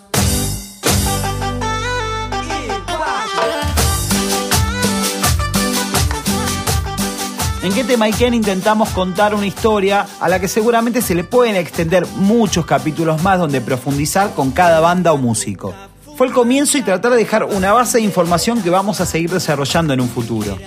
En 7.64 7.72
Kete 7.72 7.96
Maiken 7.96 8.34
intentamos 8.34 8.90
contar 8.90 9.34
una 9.34 9.48
historia 9.48 10.06
a 10.20 10.28
la 10.28 10.38
que 10.38 10.50
seguramente 10.50 11.02
se 11.02 11.16
le 11.16 11.24
pueden 11.24 11.56
extender 11.56 12.06
muchos 12.18 12.66
capítulos 12.66 13.24
más 13.24 13.40
donde 13.40 13.62
profundizar 13.62 14.34
con 14.34 14.52
cada 14.52 14.82
banda 14.82 15.14
o 15.14 15.18
músico. 15.18 15.74
Fue 16.18 16.28
el 16.28 16.34
comienzo 16.34 16.78
y 16.78 16.82
tratar 16.82 17.14
de 17.14 17.20
dejar 17.20 17.46
una 17.46 17.72
base 17.72 18.00
de 18.00 18.04
información 18.04 18.62
que 18.62 18.70
vamos 18.70 19.00
a 19.00 19.06
seguir 19.06 19.32
desarrollando 19.32 19.94
en 19.94 20.02
un 20.02 20.10
futuro. 20.10 20.58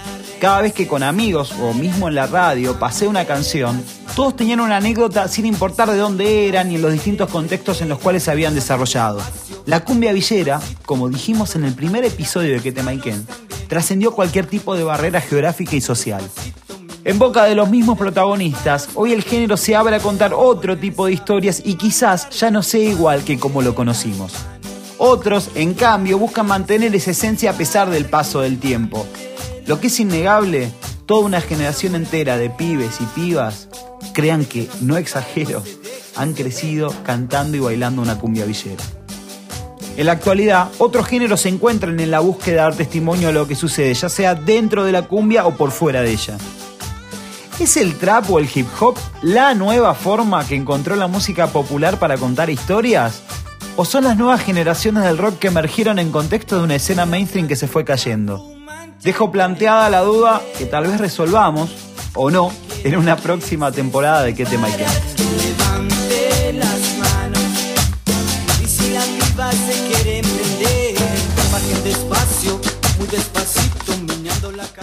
Cada 0.40 0.62
vez 0.62 0.72
que 0.72 0.86
con 0.86 1.02
amigos 1.02 1.52
o 1.60 1.74
mismo 1.74 2.08
en 2.08 2.14
la 2.14 2.28
radio 2.28 2.78
pasé 2.78 3.06
una 3.06 3.26
canción, 3.26 3.84
todos 4.14 4.34
tenían 4.34 4.60
una 4.60 4.78
anécdota 4.78 5.28
sin 5.28 5.44
importar 5.44 5.90
de 5.90 5.98
dónde 5.98 6.48
eran 6.48 6.72
y 6.72 6.76
en 6.76 6.82
los 6.82 6.94
distintos 6.94 7.28
contextos 7.28 7.82
en 7.82 7.90
los 7.90 7.98
cuales 7.98 8.22
se 8.22 8.30
habían 8.30 8.54
desarrollado. 8.54 9.20
La 9.66 9.84
cumbia 9.84 10.14
villera, 10.14 10.62
como 10.86 11.10
dijimos 11.10 11.56
en 11.56 11.66
el 11.66 11.74
primer 11.74 12.06
episodio 12.06 12.54
de 12.54 12.60
Kete 12.60 12.82
Maiken, 12.82 13.26
trascendió 13.68 14.12
cualquier 14.12 14.46
tipo 14.46 14.74
de 14.76 14.84
barrera 14.84 15.20
geográfica 15.20 15.76
y 15.76 15.82
social. 15.82 16.22
En 17.06 17.20
boca 17.20 17.44
de 17.44 17.54
los 17.54 17.70
mismos 17.70 17.96
protagonistas, 17.96 18.88
hoy 18.96 19.12
el 19.12 19.22
género 19.22 19.56
se 19.56 19.76
abre 19.76 19.94
a 19.94 20.00
contar 20.00 20.34
otro 20.34 20.76
tipo 20.76 21.06
de 21.06 21.12
historias 21.12 21.62
y 21.64 21.76
quizás 21.76 22.28
ya 22.30 22.50
no 22.50 22.64
sea 22.64 22.82
igual 22.82 23.22
que 23.22 23.38
como 23.38 23.62
lo 23.62 23.76
conocimos. 23.76 24.32
Otros, 24.98 25.50
en 25.54 25.74
cambio, 25.74 26.18
buscan 26.18 26.48
mantener 26.48 26.92
esa 26.96 27.12
esencia 27.12 27.50
a 27.50 27.52
pesar 27.52 27.90
del 27.90 28.06
paso 28.06 28.40
del 28.40 28.58
tiempo. 28.58 29.06
Lo 29.66 29.78
que 29.78 29.86
es 29.86 30.00
innegable, 30.00 30.72
toda 31.06 31.24
una 31.24 31.40
generación 31.40 31.94
entera 31.94 32.38
de 32.38 32.50
pibes 32.50 33.00
y 33.00 33.04
pibas, 33.04 33.68
crean 34.12 34.44
que, 34.44 34.68
no 34.80 34.96
exagero, 34.96 35.62
han 36.16 36.34
crecido 36.34 36.92
cantando 37.04 37.56
y 37.56 37.60
bailando 37.60 38.02
una 38.02 38.18
cumbia 38.18 38.46
villera. 38.46 38.82
En 39.96 40.06
la 40.06 40.12
actualidad, 40.12 40.70
otros 40.78 41.06
géneros 41.06 41.42
se 41.42 41.50
encuentran 41.50 42.00
en 42.00 42.10
la 42.10 42.18
búsqueda 42.18 42.56
de 42.56 42.62
dar 42.62 42.74
testimonio 42.74 43.28
de 43.28 43.34
lo 43.34 43.46
que 43.46 43.54
sucede, 43.54 43.94
ya 43.94 44.08
sea 44.08 44.34
dentro 44.34 44.82
de 44.82 44.90
la 44.90 45.02
cumbia 45.02 45.46
o 45.46 45.54
por 45.54 45.70
fuera 45.70 46.02
de 46.02 46.10
ella. 46.10 46.36
¿Es 47.58 47.78
el 47.78 47.96
trap 47.96 48.30
o 48.30 48.38
el 48.38 48.50
hip 48.54 48.66
hop 48.80 48.98
la 49.22 49.54
nueva 49.54 49.94
forma 49.94 50.46
que 50.46 50.54
encontró 50.54 50.94
la 50.94 51.06
música 51.06 51.46
popular 51.46 51.98
para 51.98 52.18
contar 52.18 52.50
historias? 52.50 53.22
¿O 53.76 53.86
son 53.86 54.04
las 54.04 54.18
nuevas 54.18 54.42
generaciones 54.42 55.04
del 55.04 55.16
rock 55.16 55.38
que 55.38 55.46
emergieron 55.48 55.98
en 55.98 56.12
contexto 56.12 56.58
de 56.58 56.64
una 56.64 56.74
escena 56.74 57.06
mainstream 57.06 57.48
que 57.48 57.56
se 57.56 57.66
fue 57.66 57.82
cayendo? 57.82 58.46
Dejo 59.02 59.32
planteada 59.32 59.88
la 59.88 60.02
duda 60.02 60.42
que 60.58 60.66
tal 60.66 60.86
vez 60.86 61.00
resolvamos, 61.00 61.70
o 62.14 62.30
no, 62.30 62.52
en 62.84 62.94
una 62.98 63.16
próxima 63.16 63.72
temporada 63.72 64.22
de 64.22 64.34
¿Qué 64.34 64.44
tema. 64.44 64.68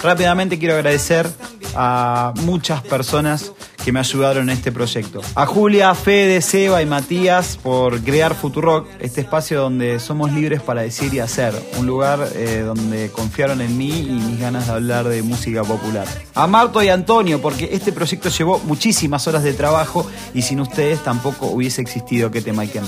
Rápidamente 0.01 0.57
quiero 0.57 0.73
agradecer 0.73 1.29
a 1.75 2.33
muchas 2.41 2.81
personas 2.81 3.51
que 3.83 3.91
me 3.91 3.99
ayudaron 3.99 4.49
en 4.49 4.57
este 4.57 4.71
proyecto. 4.71 5.21
A 5.35 5.45
Julia, 5.45 5.93
Fede, 5.93 6.41
Seba 6.41 6.81
y 6.81 6.85
Matías 6.85 7.57
por 7.61 8.01
crear 8.01 8.33
Futurock, 8.33 8.87
este 8.99 9.21
espacio 9.21 9.61
donde 9.61 9.99
somos 9.99 10.31
libres 10.31 10.61
para 10.61 10.81
decir 10.81 11.13
y 11.13 11.19
hacer. 11.19 11.53
Un 11.77 11.85
lugar 11.85 12.29
eh, 12.35 12.63
donde 12.65 13.11
confiaron 13.11 13.61
en 13.61 13.77
mí 13.77 13.89
y 13.89 14.11
mis 14.11 14.39
ganas 14.39 14.67
de 14.67 14.73
hablar 14.73 15.07
de 15.07 15.21
música 15.21 15.63
popular. 15.63 16.07
A 16.33 16.47
Marto 16.47 16.81
y 16.81 16.89
Antonio, 16.89 17.41
porque 17.41 17.69
este 17.73 17.91
proyecto 17.91 18.29
llevó 18.29 18.59
muchísimas 18.59 19.27
horas 19.27 19.43
de 19.43 19.53
trabajo 19.53 20.09
y 20.33 20.43
sin 20.43 20.61
ustedes 20.61 21.03
tampoco 21.03 21.47
hubiese 21.47 21.81
existido 21.81 22.31
que 22.31 22.41
te 22.41 22.53
Maiken. 22.53 22.83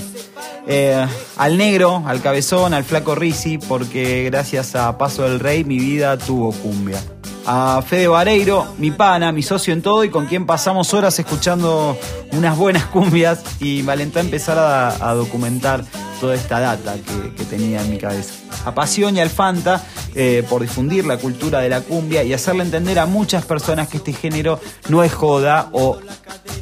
Eh, 0.66 1.06
al 1.36 1.58
negro, 1.58 2.02
al 2.06 2.22
cabezón, 2.22 2.74
al 2.74 2.84
flaco 2.84 3.14
Risi, 3.14 3.58
porque 3.58 4.24
gracias 4.24 4.74
a 4.74 4.96
Paso 4.98 5.22
del 5.22 5.40
Rey 5.40 5.64
mi 5.64 5.78
vida 5.78 6.16
tuvo 6.18 6.52
cumbia. 6.52 7.00
A 7.48 7.80
Fede 7.80 8.08
Vareiro, 8.08 8.66
mi 8.78 8.90
pana, 8.90 9.30
mi 9.30 9.42
socio 9.42 9.72
en 9.72 9.80
todo 9.80 10.02
y 10.02 10.10
con 10.10 10.26
quien 10.26 10.46
pasamos 10.46 10.92
horas 10.94 11.16
escuchando 11.18 11.96
unas 12.32 12.56
buenas 12.56 12.86
cumbias 12.86 13.40
y 13.60 13.84
me 13.84 13.92
alentó 13.92 14.18
a 14.18 14.22
empezar 14.22 14.58
a, 14.58 15.14
documentar 15.14 15.84
toda 16.20 16.34
esta 16.34 16.58
data 16.58 16.94
que, 16.94 17.34
que 17.34 17.44
tenía 17.44 17.82
en 17.82 17.90
mi 17.90 17.98
cabeza. 17.98 18.34
A 18.64 18.74
Pasión 18.74 19.16
y 19.16 19.20
al 19.20 19.30
Fanta 19.30 19.80
eh, 20.16 20.44
por 20.48 20.62
difundir 20.62 21.06
la 21.06 21.18
cultura 21.18 21.60
de 21.60 21.68
la 21.68 21.82
cumbia 21.82 22.24
y 22.24 22.32
hacerle 22.32 22.64
entender 22.64 22.98
a 22.98 23.06
muchas 23.06 23.44
personas 23.44 23.88
que 23.88 23.98
este 23.98 24.12
género 24.12 24.58
no 24.88 25.04
es 25.04 25.14
joda 25.14 25.68
o 25.72 25.98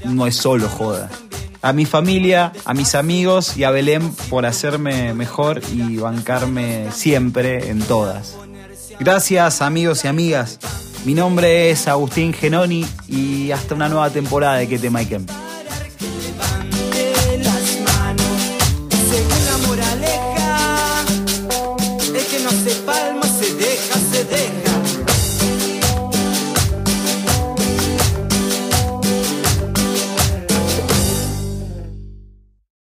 no 0.05 0.27
es 0.27 0.37
solo 0.37 0.68
joda 0.68 1.09
a 1.62 1.73
mi 1.73 1.87
familia, 1.87 2.53
a 2.66 2.75
mis 2.75 2.94
amigos 2.94 3.57
y 3.57 3.64
a 3.64 3.70
Belén 3.70 4.12
por 4.29 4.44
hacerme 4.44 5.14
mejor 5.14 5.62
y 5.73 5.97
bancarme 5.97 6.92
siempre 6.92 7.70
en 7.70 7.81
todas. 7.81 8.37
Gracias 9.00 9.61
amigos 9.61 10.04
y 10.04 10.09
amigas. 10.09 10.59
Mi 11.04 11.14
nombre 11.14 11.70
es 11.70 11.88
Agustín 11.88 12.33
Genoni 12.33 12.87
y 13.09 13.50
hasta 13.50 13.74
una 13.74 13.88
nueva 13.88 14.11
temporada 14.11 14.57
de 14.57 14.68
Que 14.68 14.78
te 14.78 14.90
Maiken. 14.90 15.26